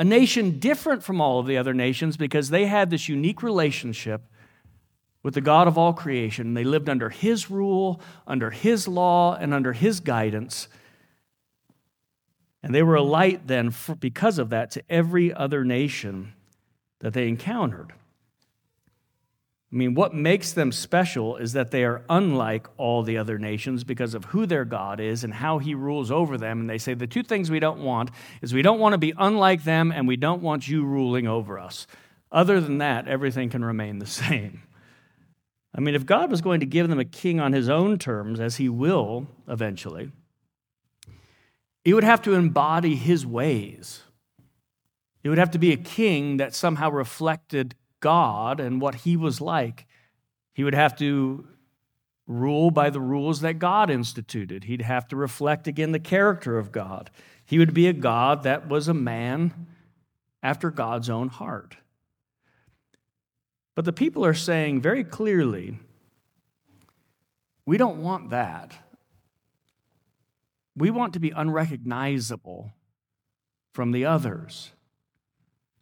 a 0.00 0.04
nation 0.04 0.58
different 0.58 1.02
from 1.02 1.20
all 1.20 1.40
of 1.40 1.46
the 1.46 1.58
other 1.58 1.74
nations 1.74 2.16
because 2.16 2.48
they 2.48 2.64
had 2.64 2.88
this 2.88 3.06
unique 3.06 3.42
relationship 3.42 4.22
with 5.22 5.34
the 5.34 5.42
God 5.42 5.68
of 5.68 5.76
all 5.76 5.92
creation. 5.92 6.54
They 6.54 6.64
lived 6.64 6.88
under 6.88 7.10
His 7.10 7.50
rule, 7.50 8.00
under 8.26 8.50
His 8.50 8.88
law, 8.88 9.34
and 9.34 9.52
under 9.52 9.74
His 9.74 10.00
guidance. 10.00 10.68
And 12.62 12.74
they 12.74 12.82
were 12.82 12.94
a 12.94 13.02
light 13.02 13.46
then, 13.46 13.74
because 13.98 14.38
of 14.38 14.48
that, 14.48 14.70
to 14.70 14.82
every 14.88 15.34
other 15.34 15.66
nation 15.66 16.32
that 17.00 17.12
they 17.12 17.28
encountered. 17.28 17.92
I 19.72 19.76
mean, 19.76 19.94
what 19.94 20.12
makes 20.12 20.52
them 20.52 20.72
special 20.72 21.36
is 21.36 21.52
that 21.52 21.70
they 21.70 21.84
are 21.84 22.02
unlike 22.08 22.66
all 22.76 23.04
the 23.04 23.16
other 23.16 23.38
nations 23.38 23.84
because 23.84 24.14
of 24.14 24.24
who 24.26 24.44
their 24.44 24.64
God 24.64 24.98
is 24.98 25.22
and 25.22 25.32
how 25.32 25.58
he 25.58 25.74
rules 25.74 26.10
over 26.10 26.36
them. 26.36 26.60
And 26.60 26.68
they 26.68 26.78
say 26.78 26.94
the 26.94 27.06
two 27.06 27.22
things 27.22 27.52
we 27.52 27.60
don't 27.60 27.84
want 27.84 28.10
is 28.42 28.52
we 28.52 28.62
don't 28.62 28.80
want 28.80 28.94
to 28.94 28.98
be 28.98 29.14
unlike 29.16 29.62
them 29.62 29.92
and 29.92 30.08
we 30.08 30.16
don't 30.16 30.42
want 30.42 30.66
you 30.66 30.84
ruling 30.84 31.28
over 31.28 31.56
us. 31.56 31.86
Other 32.32 32.60
than 32.60 32.78
that, 32.78 33.06
everything 33.06 33.48
can 33.48 33.64
remain 33.64 34.00
the 34.00 34.06
same. 34.06 34.62
I 35.72 35.80
mean, 35.80 35.94
if 35.94 36.04
God 36.04 36.32
was 36.32 36.40
going 36.40 36.60
to 36.60 36.66
give 36.66 36.88
them 36.88 36.98
a 36.98 37.04
king 37.04 37.38
on 37.38 37.52
his 37.52 37.68
own 37.68 37.96
terms, 37.96 38.40
as 38.40 38.56
he 38.56 38.68
will 38.68 39.28
eventually, 39.46 40.10
he 41.84 41.94
would 41.94 42.02
have 42.02 42.22
to 42.22 42.34
embody 42.34 42.96
his 42.96 43.24
ways. 43.24 44.02
It 45.22 45.28
would 45.28 45.38
have 45.38 45.52
to 45.52 45.58
be 45.58 45.72
a 45.72 45.76
king 45.76 46.38
that 46.38 46.56
somehow 46.56 46.90
reflected 46.90 47.76
God 48.00 48.60
and 48.60 48.80
what 48.80 48.96
he 48.96 49.16
was 49.16 49.40
like. 49.40 49.86
He 50.52 50.64
would 50.64 50.74
have 50.74 50.96
to 50.98 51.46
rule 52.26 52.70
by 52.70 52.90
the 52.90 53.00
rules 53.00 53.40
that 53.40 53.58
God 53.58 53.90
instituted. 53.90 54.64
He'd 54.64 54.82
have 54.82 55.08
to 55.08 55.16
reflect 55.16 55.66
again 55.66 55.92
the 55.92 55.98
character 55.98 56.58
of 56.58 56.72
God. 56.72 57.10
He 57.44 57.58
would 57.58 57.74
be 57.74 57.88
a 57.88 57.92
God 57.92 58.44
that 58.44 58.68
was 58.68 58.88
a 58.88 58.94
man 58.94 59.66
after 60.42 60.70
God's 60.70 61.10
own 61.10 61.28
heart. 61.28 61.76
But 63.74 63.84
the 63.84 63.92
people 63.92 64.24
are 64.24 64.34
saying 64.34 64.80
very 64.80 65.04
clearly, 65.04 65.78
we 67.66 67.76
don't 67.76 68.02
want 68.02 68.30
that. 68.30 68.76
We 70.76 70.90
want 70.90 71.14
to 71.14 71.20
be 71.20 71.30
unrecognizable 71.30 72.72
from 73.72 73.92
the 73.92 74.04
others. 74.04 74.70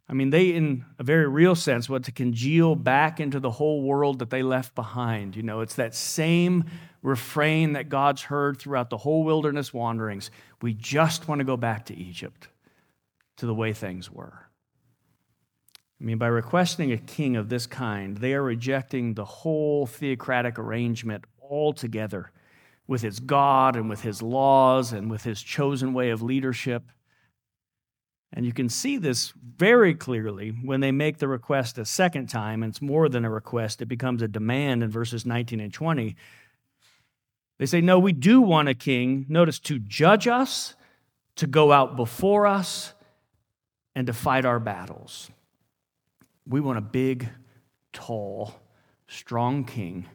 I 0.09 0.13
mean, 0.13 0.31
they, 0.31 0.55
in 0.55 0.85
a 0.97 1.03
very 1.03 1.27
real 1.27 1.53
sense, 1.53 1.87
want 1.87 2.05
to 2.05 2.11
congeal 2.11 2.75
back 2.75 3.19
into 3.19 3.39
the 3.39 3.51
whole 3.51 3.83
world 3.83 4.19
that 4.19 4.31
they 4.31 4.41
left 4.41 4.73
behind. 4.73 5.35
You 5.35 5.43
know, 5.43 5.61
it's 5.61 5.75
that 5.75 5.93
same 5.93 6.65
refrain 7.03 7.73
that 7.73 7.89
God's 7.89 8.23
heard 8.23 8.57
throughout 8.57 8.89
the 8.89 8.97
whole 8.97 9.23
wilderness 9.23 9.71
wanderings. 9.71 10.31
We 10.63 10.73
just 10.73 11.27
want 11.27 11.39
to 11.39 11.45
go 11.45 11.57
back 11.57 11.85
to 11.85 11.95
Egypt, 11.95 12.47
to 13.37 13.45
the 13.45 13.53
way 13.53 13.71
things 13.71 14.11
were. 14.11 14.47
I 16.01 16.03
mean, 16.03 16.17
by 16.17 16.27
requesting 16.27 16.91
a 16.91 16.97
king 16.97 17.35
of 17.35 17.49
this 17.49 17.67
kind, 17.67 18.17
they 18.17 18.33
are 18.33 18.41
rejecting 18.41 19.13
the 19.13 19.25
whole 19.25 19.85
theocratic 19.85 20.57
arrangement 20.57 21.25
altogether 21.39 22.31
with 22.87 23.03
its 23.03 23.19
God 23.19 23.75
and 23.75 23.89
with 23.89 24.01
his 24.01 24.23
laws 24.23 24.91
and 24.91 25.11
with 25.11 25.23
his 25.23 25.43
chosen 25.43 25.93
way 25.93 26.09
of 26.09 26.23
leadership. 26.23 26.89
And 28.31 28.45
you 28.45 28.53
can 28.53 28.69
see 28.69 28.97
this 28.97 29.33
very 29.57 29.95
clearly 29.95 30.49
when 30.49 30.81
they 30.81 30.91
make 30.91 31.17
the 31.17 31.27
request 31.27 31.77
a 31.77 31.85
second 31.85 32.27
time. 32.27 32.61
And 32.61 32.71
it's 32.71 32.81
more 32.81 33.09
than 33.09 33.25
a 33.25 33.29
request, 33.29 33.81
it 33.81 33.87
becomes 33.87 34.21
a 34.21 34.27
demand 34.27 34.83
in 34.83 34.89
verses 34.89 35.25
19 35.25 35.59
and 35.59 35.73
20. 35.73 36.15
They 37.57 37.65
say, 37.65 37.81
No, 37.81 37.97
we 37.97 38.13
do 38.13 38.39
want 38.39 38.69
a 38.69 38.75
king, 38.75 39.25
notice, 39.29 39.59
to 39.61 39.79
judge 39.79 40.27
us, 40.27 40.75
to 41.37 41.47
go 41.47 41.71
out 41.71 41.95
before 41.95 42.45
us, 42.45 42.93
and 43.95 44.05
to 44.07 44.13
fight 44.13 44.45
our 44.45 44.59
battles. 44.59 45.29
We 46.47 46.61
want 46.61 46.77
a 46.77 46.81
big, 46.81 47.29
tall, 47.91 48.53
strong 49.07 49.65
king 49.65 50.05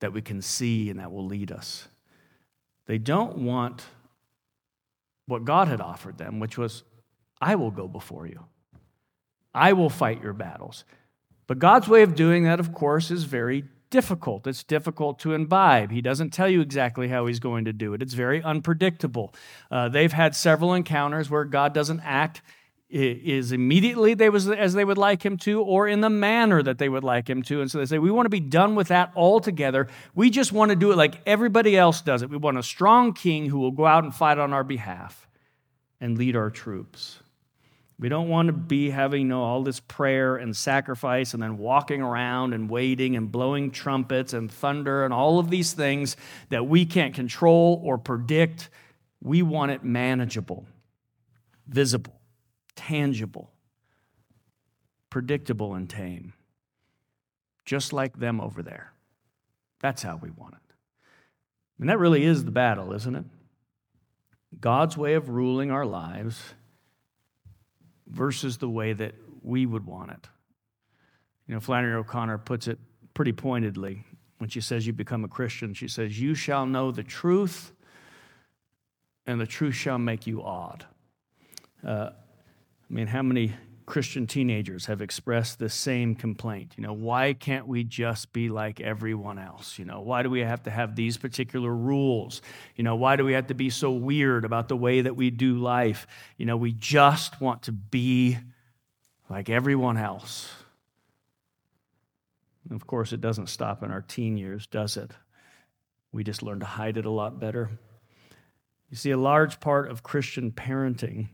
that 0.00 0.12
we 0.12 0.20
can 0.20 0.42
see 0.42 0.90
and 0.90 1.00
that 1.00 1.12
will 1.12 1.26
lead 1.26 1.50
us. 1.50 1.88
They 2.86 2.98
don't 2.98 3.38
want 3.38 3.84
what 5.26 5.44
God 5.44 5.68
had 5.68 5.80
offered 5.80 6.18
them, 6.18 6.40
which 6.40 6.58
was 6.58 6.84
I 7.42 7.56
will 7.56 7.72
go 7.72 7.88
before 7.88 8.26
you. 8.26 8.44
I 9.52 9.74
will 9.74 9.90
fight 9.90 10.22
your 10.22 10.32
battles. 10.32 10.84
But 11.46 11.58
God's 11.58 11.88
way 11.88 12.02
of 12.02 12.14
doing 12.14 12.44
that, 12.44 12.60
of 12.60 12.72
course, 12.72 13.10
is 13.10 13.24
very 13.24 13.64
difficult. 13.90 14.46
It's 14.46 14.64
difficult 14.64 15.18
to 15.18 15.34
imbibe. 15.34 15.90
He 15.90 16.00
doesn't 16.00 16.30
tell 16.30 16.48
you 16.48 16.60
exactly 16.60 17.08
how 17.08 17.26
he's 17.26 17.40
going 17.40 17.66
to 17.66 17.72
do 17.72 17.92
it, 17.94 18.00
it's 18.00 18.14
very 18.14 18.42
unpredictable. 18.42 19.34
Uh, 19.70 19.88
they've 19.88 20.12
had 20.12 20.34
several 20.34 20.72
encounters 20.72 21.28
where 21.28 21.44
God 21.44 21.74
doesn't 21.74 22.00
act 22.00 22.40
is 22.88 23.52
immediately 23.52 24.12
they 24.12 24.28
was 24.28 24.50
as 24.50 24.74
they 24.74 24.84
would 24.84 24.98
like 24.98 25.24
him 25.24 25.38
to 25.38 25.62
or 25.62 25.88
in 25.88 26.02
the 26.02 26.10
manner 26.10 26.62
that 26.62 26.76
they 26.76 26.90
would 26.90 27.02
like 27.02 27.28
him 27.28 27.42
to 27.42 27.62
and 27.62 27.70
so 27.70 27.78
they 27.78 27.86
say 27.86 27.98
we 27.98 28.10
want 28.10 28.26
to 28.26 28.30
be 28.30 28.38
done 28.38 28.74
with 28.74 28.88
that 28.88 29.10
altogether 29.16 29.88
we 30.14 30.28
just 30.28 30.52
want 30.52 30.68
to 30.68 30.76
do 30.76 30.92
it 30.92 30.96
like 30.96 31.18
everybody 31.24 31.74
else 31.74 32.02
does 32.02 32.20
it 32.20 32.28
we 32.28 32.36
want 32.36 32.58
a 32.58 32.62
strong 32.62 33.14
king 33.14 33.46
who 33.46 33.58
will 33.58 33.70
go 33.70 33.86
out 33.86 34.04
and 34.04 34.14
fight 34.14 34.36
on 34.36 34.52
our 34.52 34.62
behalf 34.62 35.26
and 36.02 36.18
lead 36.18 36.36
our 36.36 36.50
troops 36.50 37.21
we 38.02 38.08
don't 38.08 38.28
want 38.28 38.48
to 38.48 38.52
be 38.52 38.90
having 38.90 39.20
you 39.20 39.28
know, 39.28 39.44
all 39.44 39.62
this 39.62 39.78
prayer 39.78 40.34
and 40.34 40.56
sacrifice 40.56 41.34
and 41.34 41.42
then 41.42 41.56
walking 41.56 42.02
around 42.02 42.52
and 42.52 42.68
waiting 42.68 43.14
and 43.14 43.30
blowing 43.30 43.70
trumpets 43.70 44.32
and 44.32 44.50
thunder 44.50 45.04
and 45.04 45.14
all 45.14 45.38
of 45.38 45.50
these 45.50 45.72
things 45.72 46.16
that 46.48 46.66
we 46.66 46.84
can't 46.84 47.14
control 47.14 47.80
or 47.84 47.98
predict. 47.98 48.70
We 49.22 49.42
want 49.42 49.70
it 49.70 49.84
manageable, 49.84 50.66
visible, 51.68 52.20
tangible, 52.74 53.52
predictable, 55.08 55.76
and 55.76 55.88
tame. 55.88 56.32
Just 57.64 57.92
like 57.92 58.18
them 58.18 58.40
over 58.40 58.64
there. 58.64 58.92
That's 59.80 60.02
how 60.02 60.16
we 60.16 60.30
want 60.30 60.54
it. 60.54 60.74
And 61.78 61.88
that 61.88 62.00
really 62.00 62.24
is 62.24 62.44
the 62.44 62.50
battle, 62.50 62.94
isn't 62.94 63.14
it? 63.14 63.24
God's 64.60 64.96
way 64.96 65.14
of 65.14 65.28
ruling 65.28 65.70
our 65.70 65.86
lives 65.86 66.54
versus 68.12 68.58
the 68.58 68.68
way 68.68 68.92
that 68.92 69.14
we 69.42 69.66
would 69.66 69.86
want 69.86 70.10
it. 70.10 70.28
You 71.48 71.54
know, 71.54 71.60
Flannery 71.60 71.94
O'Connor 71.94 72.38
puts 72.38 72.68
it 72.68 72.78
pretty 73.14 73.32
pointedly 73.32 74.04
when 74.38 74.48
she 74.48 74.60
says 74.60 74.86
you 74.86 74.92
become 74.92 75.24
a 75.24 75.28
Christian. 75.28 75.74
She 75.74 75.88
says, 75.88 76.20
You 76.20 76.34
shall 76.34 76.66
know 76.66 76.90
the 76.90 77.02
truth, 77.02 77.72
and 79.26 79.40
the 79.40 79.46
truth 79.46 79.74
shall 79.74 79.98
make 79.98 80.26
you 80.26 80.42
odd. 80.42 80.86
Uh, 81.84 82.10
I 82.90 82.94
mean, 82.94 83.06
how 83.06 83.22
many 83.22 83.54
Christian 83.86 84.26
teenagers 84.26 84.86
have 84.86 85.02
expressed 85.02 85.58
the 85.58 85.68
same 85.68 86.14
complaint. 86.14 86.74
You 86.76 86.82
know, 86.82 86.92
why 86.92 87.32
can't 87.32 87.66
we 87.66 87.84
just 87.84 88.32
be 88.32 88.48
like 88.48 88.80
everyone 88.80 89.38
else? 89.38 89.78
You 89.78 89.84
know, 89.84 90.00
why 90.00 90.22
do 90.22 90.30
we 90.30 90.40
have 90.40 90.62
to 90.64 90.70
have 90.70 90.94
these 90.94 91.16
particular 91.16 91.74
rules? 91.74 92.42
You 92.76 92.84
know, 92.84 92.96
why 92.96 93.16
do 93.16 93.24
we 93.24 93.32
have 93.32 93.48
to 93.48 93.54
be 93.54 93.70
so 93.70 93.90
weird 93.90 94.44
about 94.44 94.68
the 94.68 94.76
way 94.76 95.00
that 95.00 95.16
we 95.16 95.30
do 95.30 95.58
life? 95.58 96.06
You 96.36 96.46
know, 96.46 96.56
we 96.56 96.72
just 96.72 97.40
want 97.40 97.62
to 97.64 97.72
be 97.72 98.38
like 99.28 99.50
everyone 99.50 99.96
else. 99.96 100.50
And 102.68 102.80
of 102.80 102.86
course, 102.86 103.12
it 103.12 103.20
doesn't 103.20 103.48
stop 103.48 103.82
in 103.82 103.90
our 103.90 104.02
teen 104.02 104.36
years, 104.36 104.66
does 104.66 104.96
it? 104.96 105.10
We 106.12 106.24
just 106.24 106.42
learn 106.42 106.60
to 106.60 106.66
hide 106.66 106.96
it 106.96 107.06
a 107.06 107.10
lot 107.10 107.40
better. 107.40 107.70
You 108.90 108.96
see, 108.96 109.10
a 109.10 109.16
large 109.16 109.58
part 109.58 109.90
of 109.90 110.02
Christian 110.02 110.52
parenting 110.52 111.28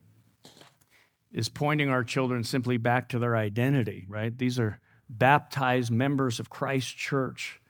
is 1.32 1.49
pointing 1.49 1.90
our 1.90 2.04
children 2.04 2.42
simply 2.42 2.76
back 2.76 3.08
to 3.11 3.18
their 3.18 3.37
identity, 3.37 4.06
right? 4.08 4.37
These 4.37 4.58
are 4.58 4.80
baptized 5.08 5.90
members 5.90 6.40
of 6.40 6.50
Christ 6.50 6.97
Church. 6.97 7.61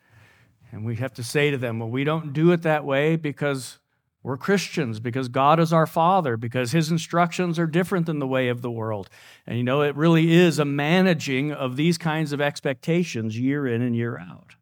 And 0.70 0.84
we 0.84 0.96
have 0.96 1.14
to 1.14 1.22
say 1.22 1.50
to 1.50 1.58
them, 1.58 1.78
well, 1.78 1.88
we 1.88 2.04
don't 2.04 2.32
do 2.32 2.52
it 2.52 2.62
that 2.62 2.84
way 2.84 3.16
because 3.16 3.78
we're 4.22 4.36
Christians, 4.36 5.00
because 5.00 5.28
God 5.28 5.58
is 5.60 5.72
our 5.72 5.86
Father, 5.86 6.36
because 6.36 6.72
His 6.72 6.90
instructions 6.90 7.58
are 7.58 7.66
different 7.66 8.06
than 8.06 8.18
the 8.18 8.26
way 8.26 8.48
of 8.48 8.62
the 8.62 8.70
world. 8.70 9.08
And 9.46 9.56
you 9.56 9.64
know, 9.64 9.82
it 9.82 9.96
really 9.96 10.32
is 10.32 10.58
a 10.58 10.64
managing 10.64 11.52
of 11.52 11.76
these 11.76 11.96
kinds 11.98 12.32
of 12.32 12.40
expectations 12.40 13.38
year 13.38 13.66
in 13.66 13.80
and 13.80 13.96
year 13.96 14.18
out. 14.18 14.54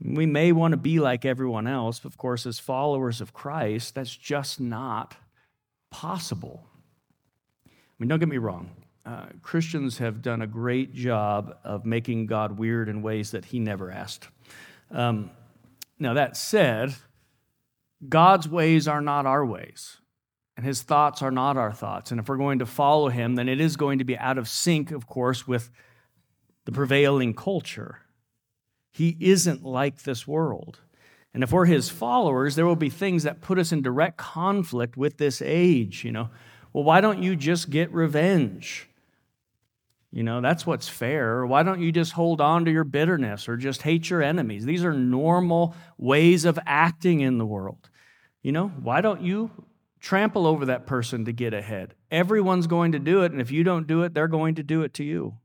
We 0.00 0.26
may 0.26 0.52
want 0.52 0.72
to 0.72 0.76
be 0.76 1.00
like 1.00 1.24
everyone 1.24 1.66
else, 1.66 1.98
but 1.98 2.12
of 2.12 2.18
course, 2.18 2.44
as 2.46 2.58
followers 2.58 3.20
of 3.20 3.32
Christ, 3.32 3.94
that's 3.94 4.14
just 4.14 4.60
not 4.60 5.16
possible 5.90 6.66
mean, 8.04 8.10
don't 8.10 8.18
get 8.18 8.28
me 8.28 8.36
wrong. 8.36 8.70
Uh, 9.06 9.26
Christians 9.40 9.96
have 9.96 10.20
done 10.20 10.42
a 10.42 10.46
great 10.46 10.92
job 10.92 11.56
of 11.64 11.86
making 11.86 12.26
God 12.26 12.58
weird 12.58 12.90
in 12.90 13.00
ways 13.00 13.30
that 13.30 13.46
He 13.46 13.58
never 13.58 13.90
asked. 13.90 14.28
Um, 14.90 15.30
now, 15.98 16.12
that 16.12 16.36
said, 16.36 16.94
God's 18.06 18.46
ways 18.46 18.86
are 18.86 19.00
not 19.00 19.24
our 19.24 19.44
ways, 19.44 19.98
and 20.54 20.66
His 20.66 20.82
thoughts 20.82 21.22
are 21.22 21.30
not 21.30 21.56
our 21.56 21.72
thoughts. 21.72 22.10
And 22.10 22.20
if 22.20 22.28
we're 22.28 22.36
going 22.36 22.58
to 22.58 22.66
follow 22.66 23.08
Him, 23.08 23.36
then 23.36 23.48
it 23.48 23.58
is 23.58 23.76
going 23.76 24.00
to 24.00 24.04
be 24.04 24.18
out 24.18 24.36
of 24.36 24.48
sync, 24.48 24.90
of 24.90 25.06
course, 25.06 25.48
with 25.48 25.70
the 26.66 26.72
prevailing 26.72 27.32
culture. 27.32 28.00
He 28.90 29.16
isn't 29.18 29.64
like 29.64 30.02
this 30.02 30.28
world. 30.28 30.80
And 31.32 31.42
if 31.42 31.52
we're 31.52 31.64
His 31.64 31.88
followers, 31.88 32.54
there 32.54 32.66
will 32.66 32.76
be 32.76 32.90
things 32.90 33.22
that 33.22 33.40
put 33.40 33.58
us 33.58 33.72
in 33.72 33.80
direct 33.80 34.18
conflict 34.18 34.94
with 34.94 35.16
this 35.16 35.40
age, 35.40 36.04
you 36.04 36.12
know 36.12 36.28
well, 36.74 36.84
why 36.84 37.00
don't 37.00 37.22
you 37.22 37.36
just 37.36 37.70
get 37.70 37.92
revenge? 37.92 38.88
You 40.10 40.24
know, 40.24 40.40
that's 40.40 40.66
what's 40.66 40.88
fair. 40.88 41.46
Why 41.46 41.62
don't 41.62 41.80
you 41.80 41.92
just 41.92 42.12
hold 42.12 42.40
on 42.40 42.64
to 42.64 42.70
your 42.70 42.84
bitterness 42.84 43.48
or 43.48 43.56
just 43.56 43.82
hate 43.82 44.10
your 44.10 44.22
enemies? 44.22 44.64
These 44.64 44.84
are 44.84 44.92
normal 44.92 45.74
ways 45.98 46.44
of 46.44 46.58
acting 46.66 47.20
in 47.20 47.38
the 47.38 47.46
world. 47.46 47.90
You 48.42 48.52
know, 48.52 48.68
why 48.68 49.00
don't 49.00 49.22
you 49.22 49.50
trample 50.00 50.46
over 50.46 50.66
that 50.66 50.86
person 50.86 51.24
to 51.24 51.32
get 51.32 51.54
ahead? 51.54 51.94
Everyone's 52.10 52.66
going 52.66 52.92
to 52.92 52.98
do 52.98 53.22
it, 53.22 53.32
and 53.32 53.40
if 53.40 53.52
you 53.52 53.62
don't 53.62 53.86
do 53.86 54.02
it, 54.02 54.12
they're 54.12 54.28
going 54.28 54.56
to 54.56 54.62
do 54.62 54.82
it 54.82 54.94
to 54.94 55.04
you. 55.04 55.36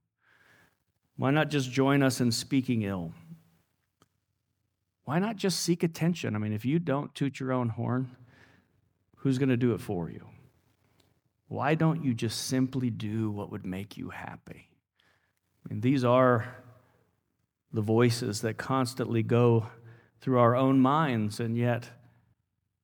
Why 1.16 1.30
not 1.30 1.50
just 1.50 1.72
join 1.72 2.02
us 2.02 2.20
in 2.20 2.32
speaking 2.32 2.82
ill? 2.82 3.14
Why 5.06 5.20
not 5.20 5.36
just 5.36 5.62
seek 5.62 5.84
attention? 5.84 6.36
I 6.36 6.40
mean, 6.40 6.54
if 6.54 6.66
you 6.66 6.80
don't 6.80 7.14
toot 7.14 7.40
your 7.40 7.52
own 7.52 7.70
horn, 7.70 8.16
who's 9.18 9.38
going 9.38 9.50
to 9.50 9.58
do 9.58 9.74
it 9.74 9.82
for 9.82 10.10
you? 10.10 10.26
Why 11.50 11.76
don't 11.76 12.04
you 12.04 12.14
just 12.14 12.46
simply 12.46 12.90
do 12.90 13.32
what 13.32 13.52
would 13.52 13.66
make 13.66 13.98
you 13.98 14.10
happy? 14.10 14.70
And 15.70 15.82
these 15.82 16.04
are 16.04 16.56
the 17.74 17.82
voices 17.82 18.42
that 18.42 18.58
constantly 18.58 19.24
go 19.24 19.66
through 20.22 20.40
our 20.40 20.56
own 20.56 20.80
minds, 20.80 21.40
and 21.40 21.58
yet 21.58 21.90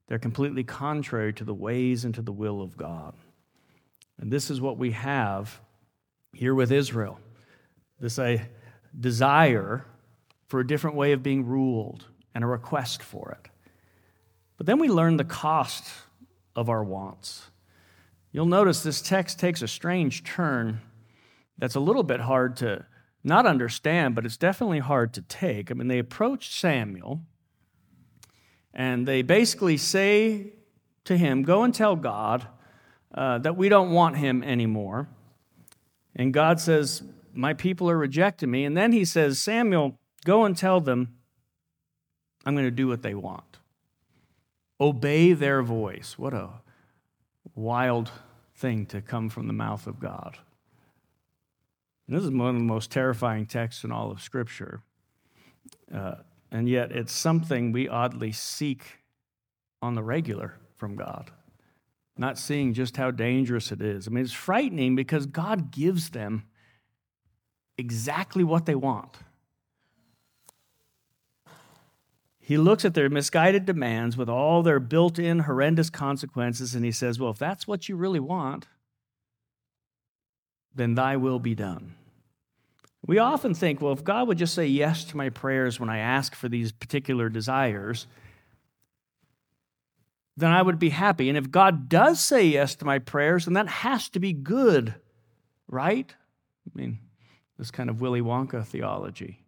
they're 0.08 0.20
completely 0.20 0.64
contrary 0.64 1.32
to 1.34 1.44
the 1.44 1.54
ways 1.54 2.06
and 2.06 2.14
to 2.16 2.22
the 2.24 2.32
will 2.32 2.62
of 2.62 2.76
God. 2.76 3.14
And 4.20 4.32
this 4.32 4.50
is 4.50 4.60
what 4.60 4.78
we 4.78 4.92
have 4.92 5.60
here 6.34 6.54
with 6.54 6.72
Israel 6.72 7.20
this 8.00 8.20
a 8.20 8.42
desire 9.00 9.86
for 10.48 10.60
a 10.60 10.68
different 10.68 10.96
way 10.96 11.14
of 11.14 11.24
being 11.24 11.46
ruled 11.46 12.06
and 12.34 12.44
a 12.44 12.48
request 12.48 13.02
for 13.02 13.38
it. 13.40 13.50
But 14.58 14.68
then 14.68 14.80
we 14.80 14.90
learn 14.90 15.18
the 15.18 15.24
cost 15.24 15.86
of 16.56 16.70
our 16.70 16.84
wants. 16.84 17.50
You'll 18.36 18.48
notice 18.48 18.84
this 18.84 19.02
text 19.02 19.40
takes 19.40 19.62
a 19.62 19.68
strange 19.68 20.26
turn 20.26 20.82
that's 21.58 21.76
a 21.76 21.80
little 21.80 22.04
bit 22.04 22.20
hard 22.20 22.58
to 22.58 22.86
not 23.24 23.46
understand, 23.46 24.14
but 24.14 24.26
it's 24.26 24.36
definitely 24.36 24.80
hard 24.80 25.14
to 25.14 25.22
take. 25.22 25.72
I 25.72 25.74
mean, 25.74 25.88
they 25.88 26.00
approach 26.00 26.52
Samuel 26.52 27.22
and 28.74 29.08
they 29.08 29.22
basically 29.22 29.78
say 29.78 30.48
to 31.06 31.16
him, 31.16 31.44
Go 31.44 31.64
and 31.64 31.74
tell 31.74 31.96
God 31.96 32.46
uh, 33.14 33.38
that 33.38 33.56
we 33.56 33.70
don't 33.70 33.92
want 33.92 34.18
him 34.18 34.44
anymore. 34.44 35.08
And 36.14 36.34
God 36.34 36.60
says, 36.60 37.04
My 37.34 37.54
people 37.54 37.90
are 37.90 37.98
rejecting 37.98 38.52
me. 38.52 38.66
And 38.66 38.76
then 38.76 38.92
he 38.92 39.06
says, 39.06 39.42
Samuel, 39.42 39.98
go 40.26 40.44
and 40.44 40.58
tell 40.58 40.82
them 40.82 41.16
I'm 42.46 42.54
going 42.54 42.68
to 42.68 42.70
do 42.70 42.90
what 42.90 43.02
they 43.02 43.16
want. 43.16 43.60
Obey 44.82 45.32
their 45.32 45.64
voice. 45.64 46.20
What 46.20 46.34
a 46.34 46.50
wild 47.56 48.12
thing 48.56 48.86
to 48.88 49.02
come 49.02 49.30
from 49.30 49.48
the 49.48 49.54
mouth 49.54 49.88
of 49.88 50.00
God. 50.00 50.38
And 52.08 52.16
this 52.16 52.24
is 52.24 52.32
one 52.32 52.50
of 52.50 52.56
the 52.56 52.62
most 52.62 52.92
terrifying 52.92 53.46
texts 53.46 53.84
in 53.84 53.92
all 53.92 54.12
of 54.12 54.22
Scripture. 54.22 54.82
Uh, 55.94 56.16
and 56.52 56.70
yet, 56.70 56.92
it's 56.92 57.12
something 57.12 57.72
we 57.72 57.88
oddly 57.88 58.32
seek 58.32 59.00
on 59.82 59.96
the 59.96 60.04
regular 60.04 60.56
from 60.76 60.96
God, 60.96 61.32
not 62.18 62.38
seeing 62.38 62.74
just 62.74 62.98
how 62.98 63.12
dangerous 63.12 63.72
it 63.72 63.82
is. 63.82 64.08
I 64.08 64.12
mean, 64.12 64.24
it's 64.24 64.34
frightening 64.34 64.96
because 64.96 65.26
God 65.26 65.72
gives 65.72 66.12
them 66.12 66.46
exactly 67.78 68.44
what 68.44 68.66
they 68.66 68.76
want. 68.76 69.18
He 72.46 72.58
looks 72.60 72.86
at 72.86 72.94
their 72.94 73.10
misguided 73.10 73.66
demands 73.66 74.16
with 74.16 74.30
all 74.30 74.62
their 74.62 74.80
built 74.80 75.18
in 75.18 75.40
horrendous 75.40 75.90
consequences, 75.90 76.76
and 76.76 76.86
he 76.86 76.92
says, 76.92 77.20
Well, 77.20 77.32
if 77.32 77.40
that's 77.40 77.66
what 77.66 77.90
you 77.90 77.96
really 77.96 78.20
want, 78.20 78.68
then 80.76 80.94
thy 80.94 81.18
will 81.18 81.40
be 81.40 81.56
done. 81.56 81.96
We 83.08 83.18
often 83.18 83.56
think, 83.56 83.82
well, 83.82 83.94
if 83.94 84.04
God 84.04 84.28
would 84.28 84.38
just 84.38 84.54
say 84.54 84.68
yes 84.68 85.06
to 85.06 85.18
my 85.18 85.30
prayers 85.30 85.80
when 85.80 85.90
I 85.90 85.98
ask 85.98 86.36
for 86.36 86.48
these 86.48 86.72
particular 86.72 87.30
desires, 87.30 88.06
then 90.38 90.52
I 90.52 90.62
would 90.62 90.78
be 90.78 90.90
happy. 90.90 91.30
And 91.30 91.38
if 91.40 91.50
God 91.50 91.90
does 91.90 92.20
say 92.20 92.46
yes 92.46 92.76
to 92.76 92.86
my 92.86 93.00
prayers, 93.00 93.46
then 93.46 93.56
that 93.56 93.68
has 93.68 94.08
to 94.10 94.20
be 94.20 94.34
good, 94.34 94.94
right? 95.68 96.14
I 96.14 96.80
mean, 96.80 97.00
this 97.58 97.72
kind 97.72 97.90
of 97.90 98.02
Willy 98.02 98.22
Wonka 98.22 98.64
theology. 98.64 99.44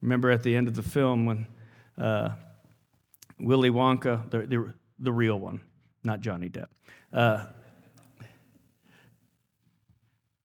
Remember 0.00 0.30
at 0.30 0.44
the 0.44 0.54
end 0.54 0.68
of 0.68 0.76
the 0.76 0.82
film 0.82 1.26
when 1.26 1.48
uh, 1.98 2.30
Willy 3.38 3.70
Wonka, 3.70 4.28
the, 4.30 4.38
the, 4.40 4.74
the, 4.98 5.12
real 5.12 5.38
one, 5.38 5.60
not 6.02 6.20
Johnny 6.20 6.48
Depp. 6.48 6.66
Uh, 7.12 7.46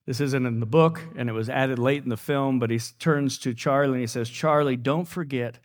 this 0.05 0.19
isn't 0.21 0.45
in 0.45 0.59
the 0.59 0.65
book, 0.65 1.01
and 1.15 1.29
it 1.29 1.33
was 1.33 1.49
added 1.49 1.77
late 1.79 2.03
in 2.03 2.09
the 2.09 2.17
film, 2.17 2.59
but 2.59 2.71
he 2.71 2.79
turns 2.99 3.37
to 3.39 3.53
Charlie 3.53 3.93
and 3.93 4.01
he 4.01 4.07
says, 4.07 4.29
Charlie, 4.29 4.75
don't 4.75 5.05
forget 5.07 5.59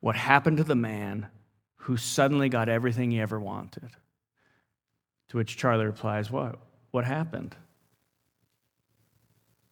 what 0.00 0.14
happened 0.14 0.58
to 0.58 0.64
the 0.64 0.76
man 0.76 1.26
who 1.76 1.96
suddenly 1.96 2.48
got 2.48 2.68
everything 2.68 3.10
he 3.10 3.20
ever 3.20 3.40
wanted. 3.40 3.90
To 5.30 5.36
which 5.36 5.56
Charlie 5.56 5.86
replies, 5.86 6.30
What? 6.30 6.58
What 6.90 7.04
happened? 7.04 7.54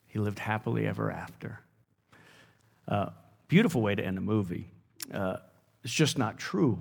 He 0.07 0.19
lived 0.19 0.39
happily 0.39 0.85
ever 0.85 1.11
after. 1.11 1.59
Uh, 2.87 3.09
beautiful 3.47 3.81
way 3.81 3.95
to 3.95 4.03
end 4.03 4.17
a 4.17 4.21
movie 4.21 4.69
uh, 5.13 5.37
it's 5.83 5.93
just 5.93 6.17
not 6.17 6.37
true. 6.37 6.79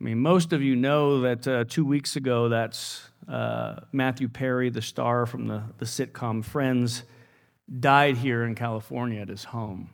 I 0.00 0.04
mean, 0.04 0.18
most 0.18 0.52
of 0.52 0.62
you 0.62 0.76
know 0.76 1.22
that 1.22 1.48
uh, 1.48 1.64
two 1.64 1.84
weeks 1.84 2.16
ago, 2.16 2.48
that's 2.48 3.08
uh, 3.28 3.76
Matthew 3.92 4.28
Perry, 4.28 4.68
the 4.70 4.82
star 4.82 5.26
from 5.26 5.46
the, 5.46 5.62
the 5.78 5.86
sitcom 5.86 6.44
Friends, 6.44 7.02
died 7.80 8.16
here 8.16 8.44
in 8.44 8.54
California 8.54 9.20
at 9.20 9.28
his 9.28 9.44
home. 9.44 9.90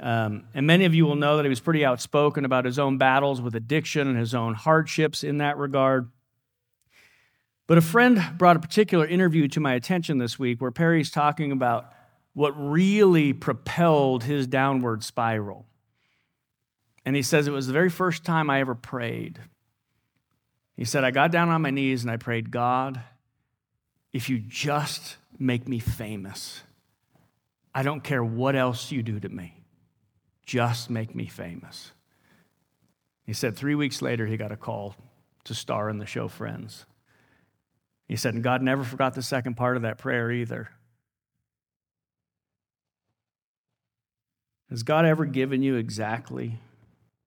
Um, 0.00 0.44
and 0.54 0.66
many 0.66 0.84
of 0.84 0.94
you 0.94 1.06
will 1.06 1.14
know 1.14 1.36
that 1.36 1.44
he 1.44 1.48
was 1.48 1.60
pretty 1.60 1.84
outspoken 1.84 2.44
about 2.44 2.64
his 2.64 2.78
own 2.78 2.98
battles 2.98 3.40
with 3.40 3.54
addiction 3.54 4.08
and 4.08 4.18
his 4.18 4.34
own 4.34 4.54
hardships 4.54 5.24
in 5.24 5.38
that 5.38 5.56
regard. 5.56 6.10
But 7.66 7.78
a 7.78 7.82
friend 7.82 8.22
brought 8.36 8.56
a 8.56 8.60
particular 8.60 9.06
interview 9.06 9.48
to 9.48 9.60
my 9.60 9.74
attention 9.74 10.18
this 10.18 10.38
week 10.38 10.60
where 10.60 10.70
Perry's 10.70 11.10
talking 11.10 11.50
about 11.50 11.92
what 12.34 12.50
really 12.50 13.32
propelled 13.32 14.24
his 14.24 14.46
downward 14.46 15.02
spiral. 15.02 15.66
And 17.06 17.14
he 17.14 17.22
says, 17.22 17.46
It 17.46 17.52
was 17.52 17.68
the 17.68 17.72
very 17.72 17.88
first 17.88 18.24
time 18.24 18.50
I 18.50 18.60
ever 18.60 18.74
prayed. 18.74 19.38
He 20.76 20.84
said, 20.84 21.04
I 21.04 21.12
got 21.12 21.30
down 21.30 21.48
on 21.48 21.62
my 21.62 21.70
knees 21.70 22.02
and 22.02 22.10
I 22.10 22.16
prayed, 22.18 22.50
God, 22.50 23.00
if 24.12 24.28
you 24.28 24.40
just 24.40 25.16
make 25.38 25.68
me 25.68 25.78
famous, 25.78 26.62
I 27.72 27.82
don't 27.82 28.02
care 28.02 28.24
what 28.24 28.56
else 28.56 28.90
you 28.90 29.02
do 29.02 29.20
to 29.20 29.28
me, 29.28 29.62
just 30.44 30.90
make 30.90 31.14
me 31.14 31.26
famous. 31.26 31.92
He 33.24 33.32
said, 33.32 33.56
Three 33.56 33.76
weeks 33.76 34.02
later, 34.02 34.26
he 34.26 34.36
got 34.36 34.52
a 34.52 34.56
call 34.56 34.96
to 35.44 35.54
star 35.54 35.88
in 35.88 35.98
the 35.98 36.06
show 36.06 36.26
Friends. 36.26 36.86
He 38.08 38.16
said, 38.16 38.34
and 38.34 38.42
God 38.42 38.62
never 38.62 38.84
forgot 38.84 39.14
the 39.14 39.22
second 39.22 39.56
part 39.56 39.76
of 39.76 39.82
that 39.82 39.98
prayer 39.98 40.30
either. 40.30 40.70
Has 44.70 44.84
God 44.84 45.04
ever 45.04 45.24
given 45.24 45.62
you 45.62 45.74
exactly 45.74 46.60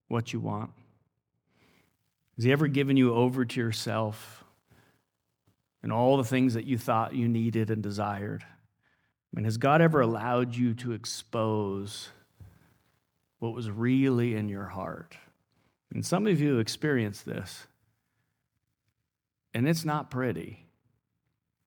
what 0.10 0.34
you 0.34 0.42
want? 0.42 0.72
Has 2.36 2.44
He 2.44 2.52
ever 2.52 2.68
given 2.68 2.98
you 2.98 3.14
over 3.14 3.46
to 3.46 3.60
yourself 3.60 4.44
and 5.82 5.94
all 5.94 6.18
the 6.18 6.26
things 6.26 6.56
that 6.56 6.66
you 6.66 6.78
thought 6.78 7.16
you 7.16 7.30
needed 7.30 7.70
and 7.70 7.82
desired? 7.82 8.44
I 8.44 9.36
mean, 9.36 9.46
has 9.46 9.58
God 9.58 9.82
ever 9.82 10.02
allowed 10.02 10.56
you 10.56 10.74
to 10.76 10.92
expose 10.92 12.10
what 13.40 13.54
was 13.54 13.70
really 13.70 14.36
in 14.36 14.50
your 14.50 14.66
heart? 14.66 15.16
And 15.94 16.06
some 16.06 16.28
of 16.28 16.40
you 16.42 16.52
have 16.52 16.60
experienced 16.60 17.26
this, 17.26 17.66
and 19.54 19.68
it's 19.68 19.86
not 19.86 20.12
pretty. 20.12 20.69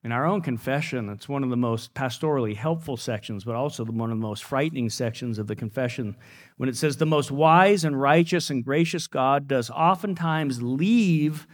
In 0.04 0.10
our 0.10 0.26
own 0.26 0.40
confession, 0.40 1.08
it's 1.08 1.28
one 1.28 1.44
of 1.44 1.50
the 1.50 1.56
most 1.56 1.94
pastorally 1.94 2.56
helpful 2.56 2.96
sections, 2.96 3.44
but 3.44 3.54
also 3.54 3.84
one 3.84 4.10
of 4.10 4.18
the 4.18 4.26
most 4.26 4.42
frightening 4.42 4.90
sections 4.90 5.38
of 5.38 5.46
the 5.46 5.54
confession 5.54 6.16
when 6.56 6.68
it 6.68 6.76
says, 6.76 6.96
The 6.96 7.06
most 7.06 7.30
wise 7.30 7.84
and 7.84 8.00
righteous 8.00 8.50
and 8.50 8.64
gracious 8.64 9.06
God 9.06 9.46
does 9.46 9.70
oftentimes 9.70 10.60
leave 10.60 11.46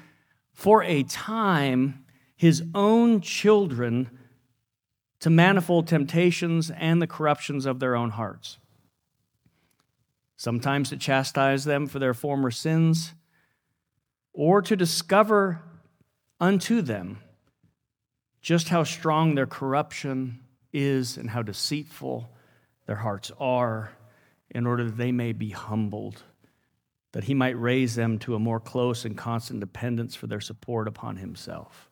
for 0.51 0.83
a 0.83 1.03
time 1.03 2.05
his 2.37 2.63
own 2.75 3.21
children 3.21 4.11
to 5.21 5.29
manifold 5.29 5.87
temptations 5.87 6.71
and 6.71 7.03
the 7.03 7.07
corruptions 7.07 7.67
of 7.67 7.81
their 7.81 7.95
own 7.95 8.11
hearts. 8.11 8.59
Sometimes 10.37 10.89
to 10.89 10.97
chastise 10.97 11.65
them 11.65 11.87
for 11.87 11.99
their 11.99 12.15
former 12.15 12.51
sins, 12.51 13.13
or 14.33 14.63
to 14.63 14.77
discover 14.77 15.61
unto 16.41 16.81
them 16.81 17.19
just 18.49 18.71
how 18.71 18.83
strong 18.83 19.35
their 19.35 19.47
corruption 19.47 20.41
is 20.73 21.19
and 21.19 21.29
how 21.29 21.43
deceitful 21.43 22.27
their 22.87 22.97
hearts 22.97 23.31
are, 23.39 23.93
in 24.49 24.67
order 24.67 24.85
that 24.85 24.97
they 24.97 25.13
may 25.13 25.35
be 25.35 25.51
humbled, 25.51 26.23
that 27.13 27.25
he 27.25 27.35
might 27.35 27.61
raise 27.61 27.95
them 27.95 28.19
to 28.19 28.35
a 28.35 28.39
more 28.39 28.59
close 28.59 29.05
and 29.05 29.19
constant 29.19 29.61
dependence 29.61 30.15
for 30.15 30.29
their 30.29 30.41
support 30.41 30.89
upon 30.89 31.19
himself. 31.19 31.91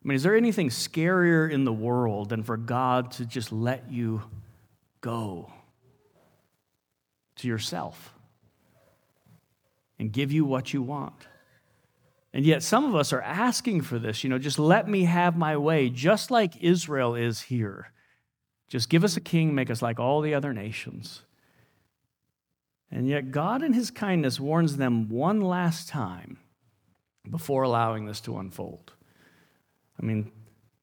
I 0.00 0.06
mean, 0.06 0.14
is 0.14 0.22
there 0.22 0.36
anything 0.36 0.68
scarier 0.68 1.50
in 1.50 1.64
the 1.64 1.72
world 1.72 2.28
than 2.28 2.44
for 2.44 2.56
God 2.56 3.10
to 3.12 3.26
just 3.26 3.50
let 3.50 3.90
you 3.90 4.22
go 5.00 5.52
to 7.34 7.48
yourself 7.48 8.14
and 9.98 10.12
give 10.12 10.30
you 10.30 10.44
what 10.44 10.72
you 10.72 10.82
want? 10.82 11.26
And 12.36 12.44
yet, 12.44 12.62
some 12.62 12.84
of 12.84 12.94
us 12.94 13.14
are 13.14 13.22
asking 13.22 13.80
for 13.80 13.98
this, 13.98 14.22
you 14.22 14.28
know, 14.28 14.36
just 14.36 14.58
let 14.58 14.86
me 14.86 15.04
have 15.04 15.38
my 15.38 15.56
way, 15.56 15.88
just 15.88 16.30
like 16.30 16.62
Israel 16.62 17.14
is 17.14 17.40
here. 17.40 17.90
Just 18.68 18.90
give 18.90 19.04
us 19.04 19.16
a 19.16 19.22
king, 19.22 19.54
make 19.54 19.70
us 19.70 19.80
like 19.80 19.98
all 19.98 20.20
the 20.20 20.34
other 20.34 20.52
nations. 20.52 21.22
And 22.90 23.08
yet, 23.08 23.30
God, 23.30 23.62
in 23.62 23.72
his 23.72 23.90
kindness, 23.90 24.38
warns 24.38 24.76
them 24.76 25.08
one 25.08 25.40
last 25.40 25.88
time 25.88 26.36
before 27.30 27.62
allowing 27.62 28.04
this 28.04 28.20
to 28.20 28.36
unfold. 28.36 28.92
I 29.98 30.04
mean, 30.04 30.30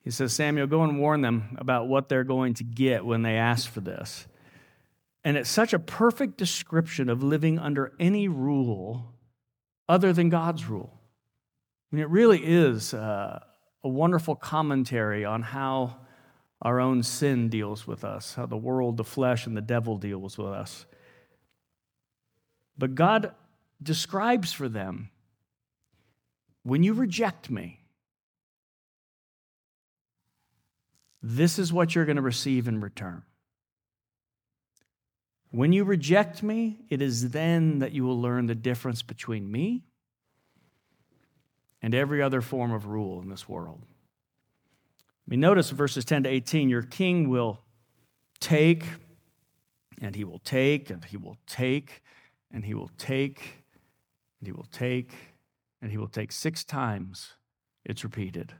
he 0.03 0.09
says, 0.09 0.33
Samuel, 0.33 0.65
go 0.65 0.81
and 0.81 0.97
warn 0.97 1.21
them 1.21 1.55
about 1.59 1.87
what 1.87 2.09
they're 2.09 2.23
going 2.23 2.55
to 2.55 2.63
get 2.63 3.05
when 3.05 3.21
they 3.21 3.35
ask 3.35 3.69
for 3.69 3.81
this. 3.81 4.25
And 5.23 5.37
it's 5.37 5.51
such 5.51 5.71
a 5.71 5.77
perfect 5.77 6.35
description 6.35 7.09
of 7.09 7.21
living 7.21 7.59
under 7.59 7.93
any 7.99 8.27
rule 8.27 9.13
other 9.87 10.13
than 10.13 10.29
God's 10.29 10.65
rule. 10.65 10.99
I 11.93 11.95
mean, 11.95 12.05
it 12.05 12.09
really 12.09 12.39
is 12.39 12.95
uh, 12.95 13.39
a 13.83 13.87
wonderful 13.87 14.35
commentary 14.35 15.25
on 15.25 15.43
how 15.43 15.97
our 16.59 16.79
own 16.79 17.03
sin 17.03 17.49
deals 17.49 17.85
with 17.85 18.03
us, 18.03 18.33
how 18.33 18.47
the 18.47 18.57
world, 18.57 18.97
the 18.97 19.03
flesh, 19.03 19.45
and 19.45 19.55
the 19.55 19.61
devil 19.61 19.99
deals 19.99 20.35
with 20.35 20.47
us. 20.47 20.87
But 22.79 22.95
God 22.95 23.35
describes 23.81 24.51
for 24.51 24.67
them 24.67 25.11
when 26.63 26.81
you 26.81 26.93
reject 26.93 27.51
me, 27.51 27.81
this 31.21 31.59
is 31.59 31.71
what 31.71 31.93
you're 31.93 32.05
going 32.05 32.15
to 32.15 32.23
receive 32.23 32.67
in 32.67 32.81
return. 32.81 33.21
When 35.51 35.73
you 35.73 35.83
reject 35.83 36.41
me, 36.41 36.79
it 36.89 37.03
is 37.03 37.29
then 37.29 37.79
that 37.79 37.91
you 37.91 38.03
will 38.03 38.19
learn 38.19 38.47
the 38.47 38.55
difference 38.55 39.03
between 39.03 39.51
me 39.51 39.83
and 41.83 41.93
every 41.93 42.21
other 42.21 42.41
form 42.41 42.71
of 42.71 42.87
rule 42.87 43.21
in 43.21 43.29
this 43.29 43.47
world. 43.47 43.81
I 45.01 45.27
mean, 45.27 45.41
notice 45.41 45.69
verses 45.69 46.05
10 46.05 46.23
to 46.23 46.29
18 46.29 46.69
your 46.69 46.81
king 46.81 47.29
will 47.29 47.59
take, 48.39 48.85
and 50.01 50.15
he 50.15 50.23
will 50.23 50.39
take, 50.39 50.89
and 50.89 51.03
he 51.03 51.17
will 51.17 51.37
take, 51.45 52.01
and 52.51 52.65
he 52.65 52.73
will 52.73 52.89
take, 52.97 53.65
and 54.39 54.47
he 54.47 54.53
will 54.53 54.67
take, 54.71 55.11
and 55.81 55.91
he 55.91 55.97
will 55.97 56.07
take 56.07 56.31
six 56.31 56.63
times. 56.63 57.33
It's 57.85 58.03
repeated. 58.03 58.53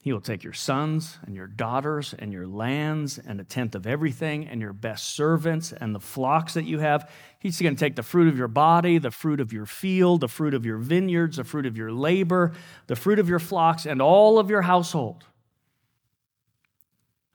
He 0.00 0.12
will 0.12 0.20
take 0.20 0.44
your 0.44 0.52
sons 0.52 1.18
and 1.26 1.34
your 1.34 1.48
daughters 1.48 2.14
and 2.16 2.32
your 2.32 2.46
lands 2.46 3.18
and 3.18 3.40
a 3.40 3.44
tenth 3.44 3.74
of 3.74 3.86
everything 3.86 4.46
and 4.46 4.60
your 4.60 4.72
best 4.72 5.16
servants 5.16 5.72
and 5.72 5.92
the 5.92 6.00
flocks 6.00 6.54
that 6.54 6.64
you 6.64 6.78
have. 6.78 7.10
He's 7.40 7.60
going 7.60 7.74
to 7.74 7.80
take 7.80 7.96
the 7.96 8.04
fruit 8.04 8.28
of 8.28 8.38
your 8.38 8.48
body, 8.48 8.98
the 8.98 9.10
fruit 9.10 9.40
of 9.40 9.52
your 9.52 9.66
field, 9.66 10.20
the 10.20 10.28
fruit 10.28 10.54
of 10.54 10.64
your 10.64 10.78
vineyards, 10.78 11.36
the 11.36 11.44
fruit 11.44 11.66
of 11.66 11.76
your 11.76 11.90
labor, 11.90 12.52
the 12.86 12.94
fruit 12.94 13.18
of 13.18 13.28
your 13.28 13.40
flocks, 13.40 13.86
and 13.86 14.00
all 14.00 14.38
of 14.38 14.48
your 14.48 14.62
household. 14.62 15.24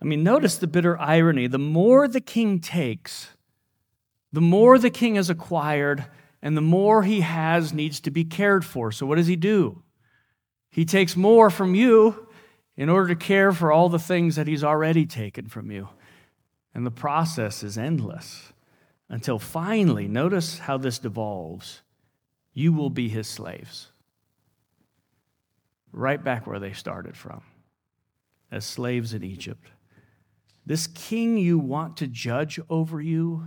I 0.02 0.06
mean, 0.06 0.24
notice 0.24 0.58
the 0.58 0.68
bitter 0.68 1.00
irony. 1.00 1.48
The 1.48 1.60
more 1.60 2.08
the 2.08 2.22
king 2.22 2.60
takes, 2.60 3.30
the 4.32 4.42
more 4.42 4.80
the 4.80 4.90
king 4.90 5.16
has 5.16 5.30
acquired, 5.30 6.06
and 6.42 6.56
the 6.56 6.62
more 6.62 7.04
he 7.04 7.22
has 7.22 7.74
needs 7.74 8.00
to 8.02 8.12
be 8.12 8.24
cared 8.24 8.66
for. 8.66 8.92
So, 8.92 9.06
what 9.06 9.16
does 9.16 9.28
he 9.28 9.36
do? 9.36 9.84
He 10.70 10.86
takes 10.86 11.16
more 11.16 11.50
from 11.50 11.76
you 11.76 12.28
in 12.76 12.90
order 12.90 13.10
to 13.10 13.16
care 13.16 13.52
for 13.52 13.72
all 13.72 13.90
the 13.90 14.00
things 14.00 14.36
that 14.36 14.48
he's 14.48 14.64
already 14.64 15.06
taken 15.06 15.48
from 15.48 15.72
you. 15.72 15.90
And 16.74 16.86
the 16.86 16.92
process 16.92 17.64
is 17.64 17.78
endless 17.78 18.54
until 19.10 19.38
finally, 19.38 20.08
notice 20.08 20.60
how 20.60 20.78
this 20.78 20.98
devolves. 20.98 21.82
You 22.54 22.74
will 22.74 22.90
be 22.90 23.10
his 23.10 23.28
slaves. 23.28 23.92
Right 25.92 26.24
back 26.24 26.48
where 26.48 26.60
they 26.60 26.74
started 26.74 27.16
from, 27.16 27.44
as 28.52 28.66
slaves 28.66 29.14
in 29.14 29.24
Egypt. 29.24 29.70
This 30.66 30.88
king 30.88 31.38
you 31.38 31.60
want 31.60 31.98
to 31.98 32.08
judge 32.08 32.60
over 32.70 33.00
you 33.00 33.46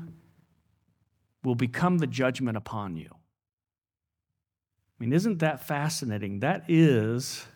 will 1.42 1.54
become 1.54 1.98
the 1.98 2.06
judgment 2.06 2.56
upon 2.56 2.96
you. 2.96 3.08
I 3.12 5.04
mean, 5.04 5.12
isn't 5.12 5.38
that 5.40 5.66
fascinating? 5.66 6.40
That 6.40 6.64
is 6.68 7.46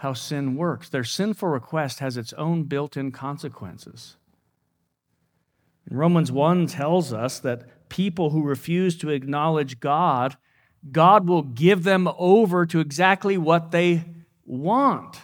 how 0.00 0.14
sin 0.14 0.56
works. 0.56 0.88
Their 0.88 1.04
sinful 1.04 1.50
request 1.50 1.98
has 1.98 2.16
its 2.16 2.32
own 2.32 2.62
built 2.62 2.96
in 2.96 3.12
consequences. 3.12 4.16
And 5.86 5.98
Romans 5.98 6.32
1 6.32 6.68
tells 6.68 7.12
us 7.12 7.38
that 7.40 7.90
people 7.90 8.30
who 8.30 8.42
refuse 8.42 8.96
to 8.96 9.10
acknowledge 9.10 9.78
God, 9.78 10.38
God 10.90 11.28
will 11.28 11.42
give 11.42 11.84
them 11.84 12.08
over 12.16 12.64
to 12.64 12.80
exactly 12.80 13.36
what 13.36 13.72
they 13.72 14.04
want. 14.46 15.20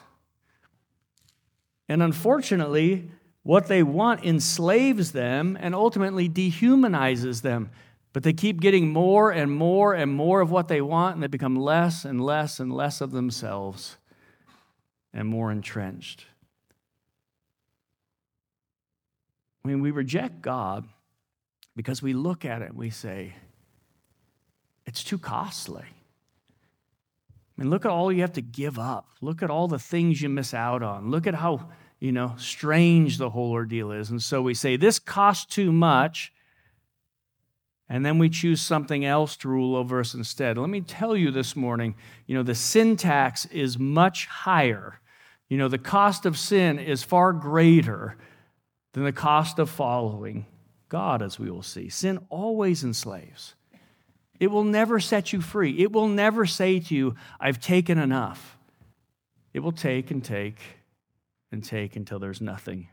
And 1.88 2.02
unfortunately, 2.02 3.10
what 3.44 3.68
they 3.68 3.82
want 3.82 4.26
enslaves 4.26 5.12
them 5.12 5.56
and 5.58 5.74
ultimately 5.74 6.28
dehumanizes 6.28 7.40
them. 7.40 7.70
But 8.12 8.24
they 8.24 8.34
keep 8.34 8.60
getting 8.60 8.92
more 8.92 9.30
and 9.30 9.50
more 9.50 9.94
and 9.94 10.12
more 10.12 10.42
of 10.42 10.50
what 10.50 10.68
they 10.68 10.82
want, 10.82 11.14
and 11.14 11.22
they 11.22 11.28
become 11.28 11.56
less 11.56 12.04
and 12.04 12.20
less 12.20 12.60
and 12.60 12.70
less 12.70 13.00
of 13.00 13.12
themselves 13.12 13.96
and 15.16 15.26
more 15.26 15.50
entrenched. 15.50 16.26
I 19.64 19.68
mean, 19.68 19.80
we 19.80 19.90
reject 19.90 20.42
God 20.42 20.86
because 21.74 22.02
we 22.02 22.12
look 22.12 22.44
at 22.44 22.60
it 22.60 22.68
and 22.68 22.78
we 22.78 22.90
say, 22.90 23.32
it's 24.84 25.02
too 25.02 25.18
costly. 25.18 25.82
I 25.82 27.62
mean, 27.62 27.70
look 27.70 27.86
at 27.86 27.90
all 27.90 28.12
you 28.12 28.20
have 28.20 28.34
to 28.34 28.42
give 28.42 28.78
up. 28.78 29.08
Look 29.22 29.42
at 29.42 29.50
all 29.50 29.68
the 29.68 29.78
things 29.78 30.20
you 30.20 30.28
miss 30.28 30.52
out 30.52 30.82
on. 30.82 31.10
Look 31.10 31.26
at 31.26 31.34
how, 31.34 31.70
you 31.98 32.12
know, 32.12 32.34
strange 32.36 33.16
the 33.16 33.30
whole 33.30 33.52
ordeal 33.52 33.92
is. 33.92 34.10
And 34.10 34.22
so 34.22 34.42
we 34.42 34.52
say, 34.52 34.76
this 34.76 34.98
costs 34.98 35.46
too 35.46 35.72
much. 35.72 36.30
And 37.88 38.04
then 38.04 38.18
we 38.18 38.28
choose 38.28 38.60
something 38.60 39.04
else 39.04 39.34
to 39.38 39.48
rule 39.48 39.76
over 39.76 40.00
us 40.00 40.12
instead. 40.12 40.58
Let 40.58 40.68
me 40.68 40.82
tell 40.82 41.16
you 41.16 41.30
this 41.30 41.56
morning, 41.56 41.94
you 42.26 42.34
know, 42.36 42.42
the 42.42 42.54
syntax 42.54 43.46
is 43.46 43.78
much 43.78 44.26
higher. 44.26 45.00
You 45.48 45.58
know, 45.58 45.68
the 45.68 45.78
cost 45.78 46.26
of 46.26 46.38
sin 46.38 46.78
is 46.78 47.02
far 47.02 47.32
greater 47.32 48.16
than 48.92 49.04
the 49.04 49.12
cost 49.12 49.58
of 49.58 49.70
following 49.70 50.46
God, 50.88 51.22
as 51.22 51.38
we 51.38 51.50
will 51.50 51.62
see. 51.62 51.88
Sin 51.88 52.18
always 52.30 52.82
enslaves. 52.82 53.54
It 54.38 54.48
will 54.48 54.64
never 54.64 55.00
set 55.00 55.32
you 55.32 55.40
free. 55.40 55.78
It 55.78 55.92
will 55.92 56.08
never 56.08 56.46
say 56.46 56.80
to 56.80 56.94
you, 56.94 57.14
I've 57.40 57.60
taken 57.60 57.98
enough. 57.98 58.58
It 59.54 59.60
will 59.60 59.72
take 59.72 60.10
and 60.10 60.22
take 60.22 60.58
and 61.50 61.64
take 61.64 61.96
until 61.96 62.18
there's 62.18 62.40
nothing 62.40 62.88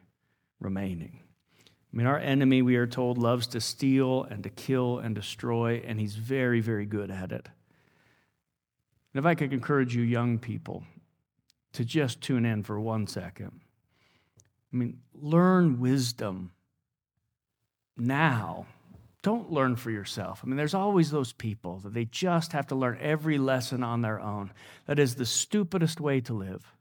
remaining. 0.60 1.20
I 1.94 1.98
mean, 1.98 2.08
our 2.08 2.18
enemy, 2.18 2.62
we 2.62 2.76
are 2.78 2.88
told, 2.88 3.18
loves 3.18 3.48
to 3.48 3.62
steal 3.62 4.24
and 4.24 4.44
to 4.44 4.50
kill 4.50 5.00
and 5.00 5.13
destroy, 5.13 5.84
and 5.86 6.00
he's 6.00 6.16
very, 6.16 6.60
very 6.60 6.86
good 6.86 7.12
at 7.12 7.32
it. 7.32 7.48
And 9.13 9.20
if 9.20 9.26
I 9.26 9.36
could 9.36 9.54
encourage 9.54 9.96
you, 9.96 10.02
young 10.02 10.39
people, 10.39 10.84
to 11.74 11.86
just 11.86 12.22
tune 12.22 12.46
in 12.46 12.64
for 12.64 12.80
one 12.80 13.08
second. 13.08 13.62
I 14.72 14.76
mean, 14.76 15.00
learn 15.14 15.80
wisdom 15.80 16.52
now 17.96 18.66
don't 19.24 19.52
learn 19.52 19.78
for 19.78 19.90
yourself. 19.90 20.42
I 20.44 20.48
mean, 20.48 20.58
there's 20.58 20.74
always 20.74 21.10
those 21.10 21.32
people 21.32 21.80
that 21.80 21.94
they 21.94 22.06
just 22.06 22.52
have 22.52 22.68
to 22.68 22.76
learn 22.76 22.98
every 23.02 23.38
lesson 23.38 23.82
on 23.82 24.02
their 24.02 24.20
own. 24.20 24.52
That 24.86 25.00
is 25.00 25.16
the 25.16 25.26
stupidest 25.26 26.02
way 26.02 26.20
to 26.22 26.34
live. 26.34 26.74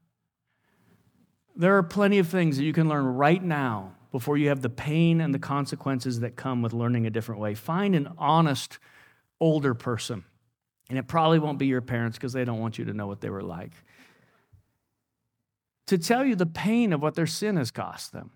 There 1.55 1.77
are 1.77 1.83
plenty 1.83 2.19
of 2.19 2.27
things 2.27 2.57
that 2.57 2.65
you 2.65 2.73
can 2.73 2.89
learn 2.89 3.05
right 3.05 3.41
now 3.41 3.93
before 4.11 4.37
you 4.37 4.49
have 4.49 4.61
the 4.61 4.69
pain 4.69 5.21
and 5.21 5.33
the 5.33 5.39
consequences 5.39 6.19
that 6.19 6.35
come 6.35 6.61
with 6.61 6.73
learning 6.73 7.07
a 7.07 7.09
different 7.09 7.39
way. 7.39 7.55
Find 7.55 7.95
an 7.95 8.09
honest 8.17 8.77
older 9.39 9.73
person, 9.73 10.25
and 10.89 10.99
it 10.99 11.07
probably 11.07 11.39
won't 11.39 11.59
be 11.59 11.67
your 11.67 11.81
parents 11.81 12.17
because 12.17 12.33
they 12.33 12.43
don't 12.43 12.59
want 12.59 12.77
you 12.77 12.85
to 12.85 12.93
know 12.93 13.07
what 13.07 13.21
they 13.21 13.29
were 13.29 13.43
like, 13.43 13.71
to 15.87 15.97
tell 15.97 16.25
you 16.25 16.35
the 16.35 16.45
pain 16.45 16.93
of 16.93 17.01
what 17.01 17.15
their 17.15 17.27
sin 17.27 17.57
has 17.57 17.71
cost 17.71 18.13
them. 18.13 18.31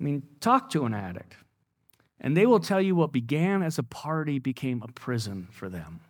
I 0.00 0.04
mean, 0.04 0.22
talk 0.40 0.70
to 0.70 0.84
an 0.84 0.94
addict 0.94 1.36
and 2.24 2.34
they 2.34 2.46
will 2.46 2.60
tell 2.60 2.80
you 2.80 2.96
what 2.96 3.12
began 3.12 3.62
as 3.62 3.78
a 3.78 3.82
party 3.82 4.38
became 4.38 4.82
a 4.82 4.90
prison 4.92 5.46
for 5.50 5.68
them. 5.68 6.00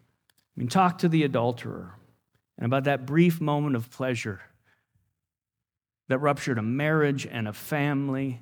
I 0.00 0.60
mean, 0.60 0.68
talk 0.68 0.98
to 0.98 1.08
the 1.08 1.22
adulterer 1.22 1.94
and 2.56 2.66
about 2.66 2.84
that 2.84 3.06
brief 3.06 3.40
moment 3.40 3.76
of 3.76 3.88
pleasure 3.88 4.40
that 6.08 6.18
ruptured 6.18 6.58
a 6.58 6.62
marriage 6.62 7.24
and 7.24 7.46
a 7.46 7.52
family 7.52 8.40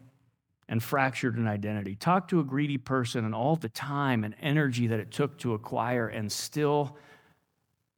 and 0.69 0.83
fractured 0.83 1.37
an 1.37 1.47
identity. 1.47 1.95
Talk 1.95 2.29
to 2.29 2.41
a 2.41 2.45
greedy 2.45 2.79
person 2.79 3.27
and 3.27 3.35
all 3.35 3.57
the 3.57 3.69
time 3.69 4.25
and 4.25 4.35
energy 4.41 4.87
that 4.87 4.99
it 4.99 5.11
took 5.11 5.39
to 5.41 5.53
acquire, 5.53 6.09
and 6.09 6.33
still 6.33 6.97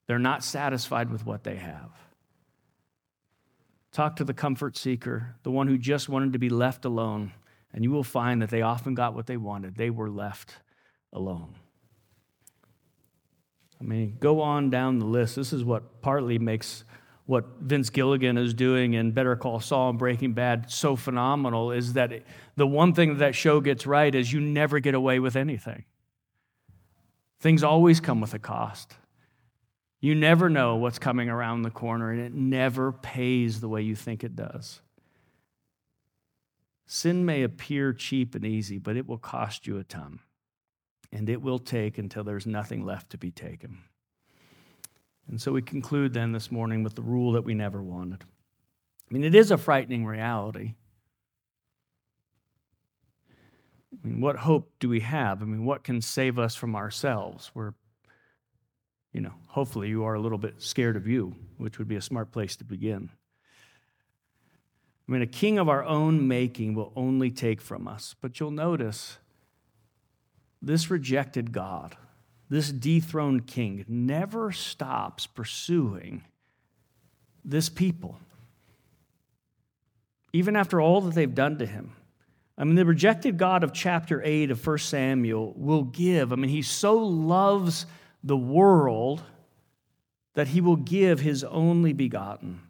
they're 0.08 0.18
not 0.18 0.42
satisfied 0.42 1.10
with 1.10 1.24
what 1.24 1.44
they 1.44 1.56
have. 1.56 1.90
Talk 3.92 4.16
to 4.16 4.24
the 4.24 4.34
comfort 4.34 4.76
seeker, 4.76 5.36
the 5.44 5.50
one 5.52 5.68
who 5.68 5.78
just 5.78 6.08
wanted 6.08 6.32
to 6.32 6.38
be 6.40 6.48
left 6.48 6.84
alone 6.84 7.32
and 7.72 7.84
you 7.84 7.90
will 7.90 8.04
find 8.04 8.42
that 8.42 8.50
they 8.50 8.62
often 8.62 8.94
got 8.94 9.14
what 9.14 9.26
they 9.26 9.36
wanted. 9.36 9.76
They 9.76 9.90
were 9.90 10.10
left 10.10 10.56
alone. 11.12 11.54
I 13.80 13.84
mean, 13.84 14.16
go 14.18 14.40
on 14.40 14.70
down 14.70 14.98
the 14.98 15.06
list. 15.06 15.36
This 15.36 15.52
is 15.52 15.64
what 15.64 16.00
partly 16.00 16.38
makes 16.38 16.84
what 17.26 17.44
Vince 17.60 17.90
Gilligan 17.90 18.38
is 18.38 18.54
doing 18.54 18.94
in 18.94 19.12
Better 19.12 19.36
Call 19.36 19.60
Saul 19.60 19.90
and 19.90 19.98
Breaking 19.98 20.32
Bad 20.32 20.70
so 20.70 20.96
phenomenal 20.96 21.70
is 21.72 21.92
that 21.92 22.22
the 22.56 22.66
one 22.66 22.94
thing 22.94 23.10
that, 23.10 23.18
that 23.18 23.34
show 23.34 23.60
gets 23.60 23.86
right 23.86 24.14
is 24.14 24.32
you 24.32 24.40
never 24.40 24.80
get 24.80 24.94
away 24.94 25.20
with 25.20 25.36
anything. 25.36 25.84
Things 27.38 27.62
always 27.62 28.00
come 28.00 28.20
with 28.20 28.32
a 28.32 28.38
cost. 28.38 28.94
You 30.00 30.14
never 30.14 30.48
know 30.48 30.76
what's 30.76 30.98
coming 30.98 31.28
around 31.28 31.62
the 31.62 31.70
corner, 31.70 32.12
and 32.12 32.20
it 32.20 32.32
never 32.32 32.92
pays 32.92 33.61
the 33.61 33.68
way 33.68 33.82
you 33.82 33.96
think 33.96 34.22
it 34.22 34.37
does. 34.37 34.80
Sin 36.87 37.24
may 37.26 37.42
appear 37.42 37.92
cheap 37.92 38.34
and 38.34 38.44
easy, 38.44 38.78
but 38.78 38.96
it 38.96 39.06
will 39.06 39.18
cost 39.18 39.66
you 39.66 39.78
a 39.78 39.84
ton. 39.84 40.20
And 41.12 41.28
it 41.28 41.42
will 41.42 41.58
take 41.58 41.98
until 41.98 42.22
there's 42.24 42.46
nothing 42.46 42.84
left 42.84 43.11
to 43.11 43.18
be 43.18 43.30
taken. 43.30 43.78
And 45.28 45.40
so 45.40 45.52
we 45.52 45.62
conclude 45.62 46.14
then 46.14 46.32
this 46.32 46.50
morning 46.50 46.82
with 46.82 46.94
the 46.94 47.02
rule 47.02 47.32
that 47.32 47.44
we 47.44 47.54
never 47.54 47.82
wanted. 47.82 48.24
I 49.11 49.14
mean, 49.14 49.24
it 49.24 49.34
is 49.34 49.50
a 49.50 49.58
frightening 49.58 50.06
reality. 50.06 50.74
I 53.92 54.06
mean, 54.06 54.20
what 54.20 54.37
hope 54.37 54.70
do 54.80 54.88
we 54.88 55.00
have? 55.00 55.42
I 55.42 55.44
mean, 55.44 55.64
what 55.64 55.82
can 55.82 56.00
save 56.00 56.38
us 56.38 56.54
from 56.54 56.76
ourselves? 56.76 57.50
We're, 57.54 57.74
you 59.12 59.20
know, 59.20 59.32
hopefully 59.46 59.88
you 59.88 60.04
are 60.04 60.14
a 60.14 60.20
little 60.20 60.38
bit 60.38 60.60
scared 60.62 60.96
of 60.96 61.06
you, 61.06 61.34
which 61.56 61.78
would 61.78 61.88
be 61.88 61.96
a 61.96 62.02
smart 62.02 62.30
place 62.30 62.56
to 62.56 62.64
begin. 62.64 63.10
I 65.08 65.12
mean, 65.12 65.22
a 65.22 65.26
king 65.26 65.58
of 65.58 65.68
our 65.68 65.84
own 65.84 66.28
making 66.28 66.74
will 66.74 66.92
only 66.94 67.30
take 67.30 67.60
from 67.60 67.88
us. 67.88 68.14
But 68.20 68.38
you'll 68.38 68.50
notice 68.50 69.18
this 70.60 70.90
rejected 70.90 71.52
God, 71.52 71.96
this 72.50 72.70
dethroned 72.70 73.46
king, 73.46 73.84
never 73.88 74.52
stops 74.52 75.26
pursuing 75.26 76.24
this 77.44 77.68
people. 77.70 78.18
Even 80.34 80.56
after 80.56 80.80
all 80.80 81.00
that 81.00 81.14
they've 81.14 81.34
done 81.34 81.58
to 81.58 81.66
him. 81.66 81.92
I 82.58 82.64
mean, 82.64 82.74
the 82.74 82.84
rejected 82.84 83.38
God 83.38 83.64
of 83.64 83.72
chapter 83.72 84.20
8 84.22 84.50
of 84.50 84.66
1 84.66 84.78
Samuel 84.78 85.54
will 85.56 85.84
give. 85.84 86.32
I 86.32 86.36
mean, 86.36 86.50
he 86.50 86.60
so 86.60 86.98
loves 86.98 87.86
the 88.22 88.37
world 88.37 89.22
that 90.35 90.48
he 90.48 90.61
will 90.61 90.76
give 90.76 91.20
his 91.20 91.42
only 91.44 91.92
begotten. 91.92 92.61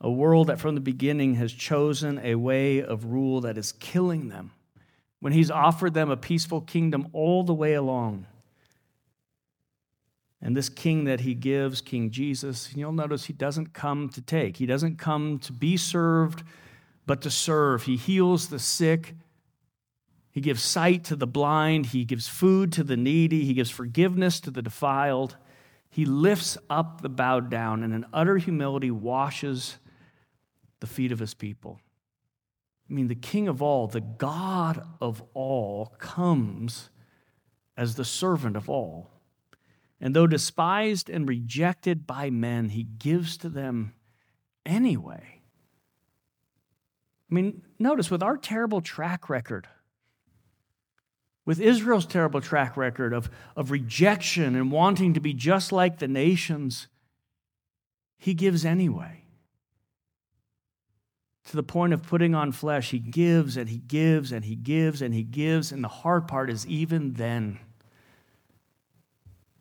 A 0.00 0.10
world 0.10 0.48
that 0.48 0.58
from 0.58 0.74
the 0.74 0.80
beginning 0.80 1.34
has 1.34 1.52
chosen 1.52 2.20
a 2.22 2.34
way 2.34 2.82
of 2.82 3.04
rule 3.04 3.40
that 3.42 3.56
is 3.56 3.72
killing 3.72 4.28
them 4.28 4.52
when 5.20 5.32
he's 5.32 5.52
offered 5.52 5.94
them 5.94 6.10
a 6.10 6.16
peaceful 6.16 6.60
kingdom 6.60 7.06
all 7.12 7.44
the 7.44 7.54
way 7.54 7.74
along. 7.74 8.26
And 10.40 10.56
this 10.56 10.68
king 10.68 11.04
that 11.04 11.20
he 11.20 11.34
gives, 11.34 11.80
King 11.80 12.10
Jesus, 12.10 12.74
you'll 12.74 12.90
notice 12.90 13.26
he 13.26 13.32
doesn't 13.32 13.72
come 13.72 14.08
to 14.08 14.20
take. 14.20 14.56
He 14.56 14.66
doesn't 14.66 14.98
come 14.98 15.38
to 15.38 15.52
be 15.52 15.76
served, 15.76 16.42
but 17.06 17.22
to 17.22 17.30
serve. 17.30 17.84
He 17.84 17.96
heals 17.96 18.48
the 18.48 18.58
sick. 18.58 19.14
He 20.32 20.40
gives 20.40 20.62
sight 20.62 21.04
to 21.04 21.16
the 21.16 21.26
blind. 21.26 21.86
He 21.86 22.06
gives 22.06 22.26
food 22.26 22.72
to 22.72 22.82
the 22.82 22.96
needy. 22.96 23.44
He 23.44 23.52
gives 23.52 23.70
forgiveness 23.70 24.40
to 24.40 24.50
the 24.50 24.62
defiled. 24.62 25.36
He 25.90 26.06
lifts 26.06 26.56
up 26.70 27.02
the 27.02 27.10
bowed 27.10 27.50
down 27.50 27.82
and 27.82 27.92
in 27.92 28.06
utter 28.14 28.38
humility 28.38 28.90
washes 28.90 29.76
the 30.80 30.86
feet 30.86 31.12
of 31.12 31.18
his 31.18 31.34
people. 31.34 31.78
I 32.88 32.94
mean, 32.94 33.08
the 33.08 33.14
King 33.14 33.46
of 33.46 33.60
all, 33.60 33.86
the 33.86 34.00
God 34.00 34.82
of 35.02 35.22
all, 35.34 35.94
comes 35.98 36.88
as 37.76 37.94
the 37.94 38.04
servant 38.04 38.56
of 38.56 38.70
all. 38.70 39.10
And 40.00 40.16
though 40.16 40.26
despised 40.26 41.10
and 41.10 41.28
rejected 41.28 42.06
by 42.06 42.30
men, 42.30 42.70
he 42.70 42.84
gives 42.84 43.36
to 43.38 43.50
them 43.50 43.92
anyway. 44.64 45.42
I 47.30 47.34
mean, 47.34 47.62
notice 47.78 48.10
with 48.10 48.22
our 48.22 48.36
terrible 48.36 48.80
track 48.80 49.28
record, 49.28 49.68
with 51.44 51.60
Israel's 51.60 52.06
terrible 52.06 52.40
track 52.40 52.76
record 52.76 53.12
of, 53.12 53.30
of 53.56 53.70
rejection 53.70 54.54
and 54.54 54.70
wanting 54.70 55.14
to 55.14 55.20
be 55.20 55.34
just 55.34 55.72
like 55.72 55.98
the 55.98 56.08
nations, 56.08 56.86
he 58.16 58.34
gives 58.34 58.64
anyway 58.64 59.22
to 61.44 61.56
the 61.56 61.62
point 61.62 61.92
of 61.92 62.02
putting 62.02 62.34
on 62.34 62.52
flesh. 62.52 62.90
He 62.90 62.98
gives 62.98 63.56
and 63.56 63.68
he 63.68 63.78
gives 63.78 64.30
and 64.30 64.44
he 64.44 64.54
gives 64.54 65.02
and 65.02 65.12
he 65.12 65.24
gives. 65.24 65.72
And 65.72 65.82
the 65.82 65.88
hard 65.88 66.28
part 66.28 66.50
is, 66.50 66.66
even 66.66 67.14
then, 67.14 67.58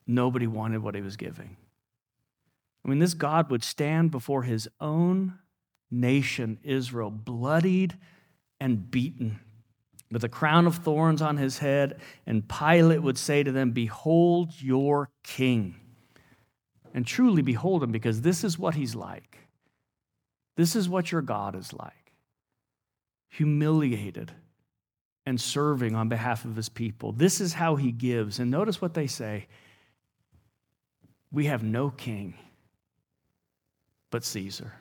nobody 0.06 0.48
wanted 0.48 0.84
what 0.84 0.96
he 0.96 1.02
was 1.02 1.18
giving. 1.18 1.58
I 2.86 2.90
mean, 2.90 3.00
this 3.00 3.14
God 3.14 3.50
would 3.50 3.64
stand 3.64 4.12
before 4.12 4.44
his 4.44 4.68
own 4.80 5.40
nation, 5.90 6.60
Israel, 6.64 7.12
bloodied 7.12 7.98
and 8.60 8.90
beaten, 8.90 9.40
with 10.12 10.24
a 10.24 10.30
crown 10.30 10.68
of 10.68 10.78
thorns 10.78 11.22
on 11.22 11.38
his 11.38 11.60
head. 11.60 12.00
And 12.26 12.48
Pilate 12.48 13.02
would 13.02 13.18
say 13.18 13.44
to 13.44 13.52
them, 13.52 13.72
Behold 13.72 14.62
your 14.62 15.10
king. 15.24 15.76
And 16.94 17.08
truly 17.08 17.42
behold 17.42 17.84
him, 17.84 17.92
because 17.92 18.22
this 18.22 18.44
is 18.44 18.60
what 18.60 18.76
he's 18.76 18.96
like. 18.96 19.38
This 20.58 20.76
is 20.76 20.90
what 20.90 21.12
your 21.12 21.22
God 21.22 21.56
is 21.56 21.74
like 21.74 21.94
humiliated 23.32 24.30
and 25.26 25.40
serving 25.40 25.96
on 25.96 26.10
behalf 26.10 26.44
of 26.44 26.56
his 26.56 26.68
people. 26.68 27.14
This 27.14 27.40
is 27.40 27.54
how 27.54 27.78
he 27.78 27.92
gives. 27.92 28.40
And 28.40 28.52
notice 28.52 28.82
what 28.82 28.94
they 28.94 29.08
say 29.08 29.48
We 31.32 31.46
have 31.46 31.64
no 31.64 31.90
king 31.90 32.36
but 34.10 34.26
Caesar. 34.26 34.74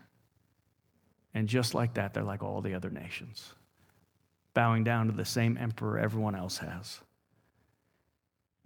And 1.32 1.48
just 1.48 1.74
like 1.74 1.94
that, 1.94 2.12
they're 2.12 2.24
like 2.24 2.42
all 2.42 2.60
the 2.60 2.74
other 2.74 2.90
nations, 2.90 3.54
bowing 4.54 4.84
down 4.84 5.06
to 5.06 5.12
the 5.12 5.24
same 5.24 5.56
emperor 5.56 5.98
everyone 5.98 6.34
else 6.34 6.58
has. 6.58 7.00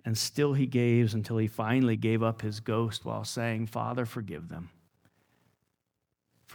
And 0.05 0.17
still 0.17 0.53
he 0.53 0.67
gave 0.67 1.15
until 1.15 1.39
he 1.39 1.47
finally 1.47 1.97
gave 1.97 2.23
up 2.23 2.43
his 2.43 2.61
ghost 2.61 3.05
while 3.05 3.25
saying, 3.25 3.67
Father, 3.67 4.05
forgive 4.05 4.49
them 4.49 4.71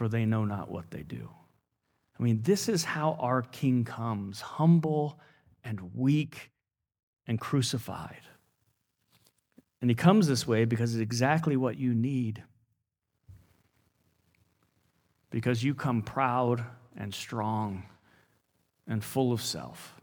for 0.00 0.08
they 0.08 0.24
know 0.24 0.46
not 0.46 0.70
what 0.70 0.90
they 0.90 1.02
do. 1.02 1.28
I 2.18 2.22
mean, 2.22 2.40
this 2.42 2.70
is 2.70 2.84
how 2.84 3.18
our 3.20 3.42
King 3.42 3.84
comes 3.84 4.40
humble 4.40 5.20
and 5.62 5.94
weak 5.94 6.50
and 7.26 7.38
crucified. 7.38 8.22
And 9.82 9.90
he 9.90 9.94
comes 9.94 10.26
this 10.26 10.46
way 10.46 10.64
because 10.64 10.94
it's 10.94 11.02
exactly 11.02 11.54
what 11.56 11.76
you 11.76 11.92
need. 11.92 12.42
Because 15.30 15.62
you 15.62 15.74
come 15.74 16.00
proud 16.00 16.64
and 16.96 17.14
strong 17.14 17.82
and 18.86 19.02
full 19.02 19.32
of 19.32 19.42
self. 19.42 19.94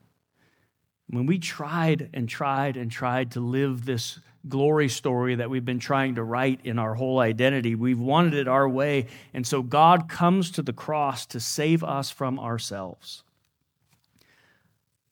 When 1.10 1.26
we 1.26 1.40
tried 1.40 2.10
and 2.14 2.28
tried 2.28 2.78
and 2.78 2.92
tried 2.92 3.32
to 3.32 3.40
live 3.40 3.86
this 3.86 4.20
glory 4.48 4.90
story 4.90 5.36
that 5.36 5.50
we've 5.50 5.66
been 5.66 5.80
trying 5.80 6.16
to 6.16 6.24
write 6.24 6.62
in 6.64 6.80
our 6.80 6.96
whole 6.96 7.20
identity. 7.20 7.76
We've 7.76 8.00
wanted 8.00 8.34
it 8.34 8.48
our 8.48 8.68
way. 8.68 9.08
And 9.34 9.46
so 9.46 9.62
God 9.62 10.10
comes 10.10 10.52
to 10.52 10.62
the 10.62 10.74
cross 10.74 11.26
to 11.28 11.40
save 11.40 11.84
us 11.84 12.12
from 12.12 12.40
ourselves. 12.40 13.24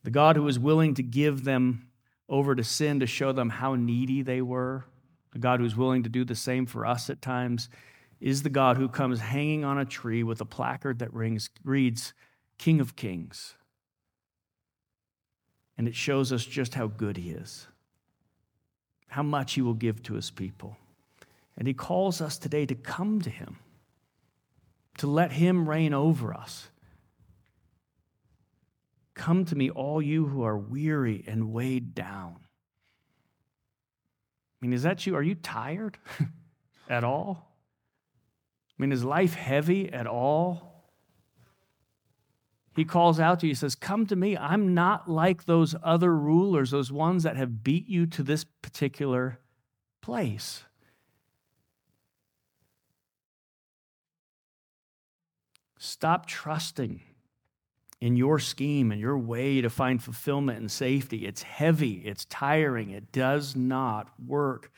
The 0.04 0.12
God 0.12 0.36
who 0.36 0.48
is 0.48 0.60
willing 0.60 0.94
to 0.96 1.04
give 1.04 1.44
them 1.44 1.88
over 2.30 2.56
to 2.56 2.64
sin 2.64 3.00
to 3.00 3.08
show 3.08 3.32
them 3.32 3.50
how 3.50 3.76
needy 3.76 4.22
they 4.22 4.42
were, 4.42 4.86
the 5.32 5.40
God 5.40 5.60
who's 5.60 5.76
willing 5.76 6.04
to 6.04 6.10
do 6.10 6.24
the 6.24 6.36
same 6.36 6.66
for 6.66 6.86
us 6.86 7.10
at 7.10 7.22
times, 7.22 7.70
is 8.20 8.44
the 8.44 8.50
God 8.50 8.78
who 8.78 8.88
comes 8.88 9.20
hanging 9.20 9.66
on 9.66 9.78
a 9.78 9.86
tree 9.86 10.24
with 10.24 10.42
a 10.42 10.46
placard 10.46 11.00
that 11.00 11.14
rings, 11.14 11.50
reads, 11.64 12.14
King 12.58 12.80
of 12.80 12.96
Kings. 12.96 13.56
And 15.78 15.88
it 15.88 15.96
shows 15.96 16.32
us 16.32 16.46
just 16.46 16.76
how 16.76 16.88
good 16.88 17.18
he 17.18 17.32
is 17.32 17.68
how 19.16 19.24
much 19.24 19.54
he 19.54 19.62
will 19.62 19.74
give 19.74 20.04
to 20.04 20.16
his 20.16 20.30
people. 20.30 20.76
And 21.58 21.70
he 21.70 21.74
calls 21.74 22.20
us 22.20 22.38
today 22.38 22.66
to 22.66 22.76
come 22.76 23.22
to 23.22 23.30
him, 23.30 23.60
to 24.98 25.08
let 25.08 25.32
him 25.32 25.70
reign 25.70 25.94
over 25.94 26.34
us. 26.34 26.68
Come 29.14 29.46
to 29.46 29.56
me, 29.56 29.70
all 29.70 30.02
you 30.02 30.26
who 30.26 30.44
are 30.44 30.58
weary 30.58 31.24
and 31.28 31.54
weighed 31.54 31.96
down. 31.96 32.36
I 34.62 34.66
mean, 34.66 34.74
is 34.74 34.84
that 34.84 35.08
you? 35.08 35.16
Are 35.16 35.24
you 35.24 35.36
tired 35.36 35.98
at 36.90 37.06
all? 37.06 37.56
I 38.78 38.82
mean, 38.82 38.92
is 38.92 39.06
life 39.06 39.36
heavy 39.36 39.94
at 39.94 40.08
all? 40.08 40.75
He 42.76 42.84
calls 42.84 43.20
out 43.20 43.40
to 43.40 43.48
you, 43.48 43.52
he 43.52 43.56
says, 43.56 43.74
Come 43.74 44.06
to 44.08 44.16
me. 44.16 44.36
I'm 44.38 44.74
not 44.74 45.10
like 45.10 45.46
those 45.46 45.76
other 45.82 46.14
rulers, 46.14 46.72
those 46.72 46.92
ones 46.92 47.24
that 47.24 47.38
have 47.38 47.64
beat 47.64 47.88
you 47.88 48.06
to 48.08 48.24
this 48.24 48.44
particular 48.44 49.40
place. 50.02 50.64
Stop 55.78 56.26
trusting 56.26 57.02
in 58.02 58.18
your 58.18 58.40
scheme 58.40 58.92
and 58.92 59.00
your 59.00 59.18
way 59.18 59.62
to 59.62 59.70
find 59.70 60.04
fulfillment 60.04 60.60
and 60.60 60.70
safety. 60.70 61.26
It's 61.26 61.44
heavy, 61.44 62.02
it's 62.06 62.26
tiring, 62.26 62.90
it 62.90 63.12
does 63.12 63.56
not 63.56 64.10
work. 64.24 64.72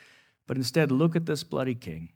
But 0.46 0.58
instead, 0.58 0.92
look 0.92 1.16
at 1.16 1.26
this 1.26 1.44
bloody 1.44 1.76
king. 1.76 2.10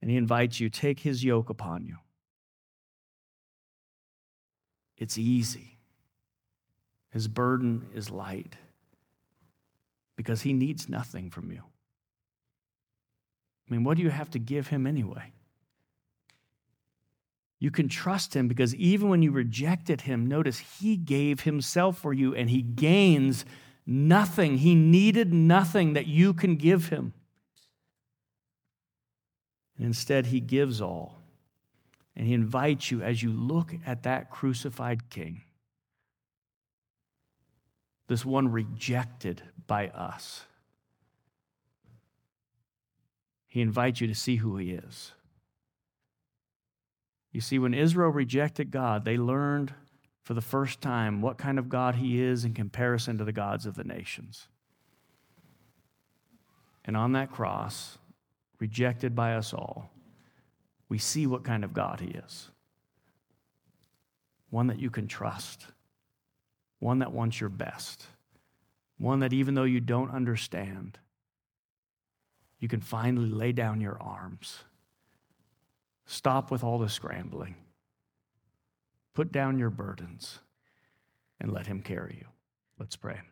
And 0.00 0.10
he 0.10 0.16
invites 0.16 0.58
you, 0.58 0.68
take 0.68 1.00
his 1.00 1.22
yoke 1.22 1.48
upon 1.48 1.86
you. 1.86 1.96
It's 4.96 5.18
easy. 5.18 5.78
His 7.10 7.28
burden 7.28 7.86
is 7.94 8.10
light 8.10 8.56
because 10.16 10.42
he 10.42 10.52
needs 10.52 10.88
nothing 10.88 11.30
from 11.30 11.50
you. 11.50 11.62
I 13.68 13.72
mean, 13.74 13.84
what 13.84 13.96
do 13.96 14.02
you 14.02 14.10
have 14.10 14.30
to 14.30 14.38
give 14.38 14.68
him 14.68 14.86
anyway? 14.86 15.32
You 17.58 17.70
can 17.70 17.88
trust 17.88 18.34
him 18.34 18.48
because 18.48 18.74
even 18.74 19.08
when 19.08 19.22
you 19.22 19.30
rejected 19.30 20.02
him, 20.02 20.26
notice 20.26 20.58
he 20.80 20.96
gave 20.96 21.42
himself 21.42 21.96
for 21.98 22.12
you 22.12 22.34
and 22.34 22.50
he 22.50 22.60
gains 22.60 23.44
nothing. 23.86 24.58
He 24.58 24.74
needed 24.74 25.32
nothing 25.32 25.92
that 25.92 26.06
you 26.06 26.34
can 26.34 26.56
give 26.56 26.88
him. 26.88 27.12
And 29.76 29.86
instead, 29.86 30.26
he 30.26 30.40
gives 30.40 30.80
all. 30.80 31.21
And 32.14 32.26
he 32.26 32.34
invites 32.34 32.90
you 32.90 33.02
as 33.02 33.22
you 33.22 33.32
look 33.32 33.74
at 33.86 34.02
that 34.02 34.30
crucified 34.30 35.08
king, 35.08 35.42
this 38.08 38.24
one 38.24 38.48
rejected 38.52 39.42
by 39.66 39.88
us. 39.88 40.44
He 43.48 43.60
invites 43.60 44.00
you 44.00 44.06
to 44.06 44.14
see 44.14 44.36
who 44.36 44.56
he 44.56 44.72
is. 44.72 45.12
You 47.32 47.40
see, 47.40 47.58
when 47.58 47.72
Israel 47.72 48.10
rejected 48.10 48.70
God, 48.70 49.04
they 49.04 49.16
learned 49.16 49.72
for 50.22 50.34
the 50.34 50.40
first 50.40 50.80
time 50.80 51.22
what 51.22 51.38
kind 51.38 51.58
of 51.58 51.68
God 51.68 51.94
he 51.94 52.22
is 52.22 52.44
in 52.44 52.54
comparison 52.54 53.18
to 53.18 53.24
the 53.24 53.32
gods 53.32 53.64
of 53.66 53.74
the 53.74 53.84
nations. 53.84 54.48
And 56.84 56.96
on 56.96 57.12
that 57.12 57.30
cross, 57.30 57.98
rejected 58.58 59.14
by 59.14 59.34
us 59.34 59.54
all, 59.54 59.91
we 60.92 60.98
see 60.98 61.26
what 61.26 61.42
kind 61.42 61.64
of 61.64 61.72
God 61.72 62.00
he 62.00 62.08
is 62.08 62.50
one 64.50 64.66
that 64.66 64.78
you 64.78 64.90
can 64.90 65.08
trust, 65.08 65.64
one 66.80 66.98
that 66.98 67.14
wants 67.14 67.40
your 67.40 67.48
best, 67.48 68.04
one 68.98 69.20
that 69.20 69.32
even 69.32 69.54
though 69.54 69.64
you 69.64 69.80
don't 69.80 70.10
understand, 70.10 70.98
you 72.60 72.68
can 72.68 72.82
finally 72.82 73.30
lay 73.30 73.52
down 73.52 73.80
your 73.80 73.96
arms. 74.02 74.64
Stop 76.04 76.50
with 76.50 76.62
all 76.62 76.78
the 76.78 76.90
scrambling. 76.90 77.54
Put 79.14 79.32
down 79.32 79.58
your 79.58 79.70
burdens 79.70 80.40
and 81.40 81.50
let 81.50 81.66
him 81.66 81.80
carry 81.80 82.18
you. 82.20 82.26
Let's 82.78 82.96
pray. 82.96 83.22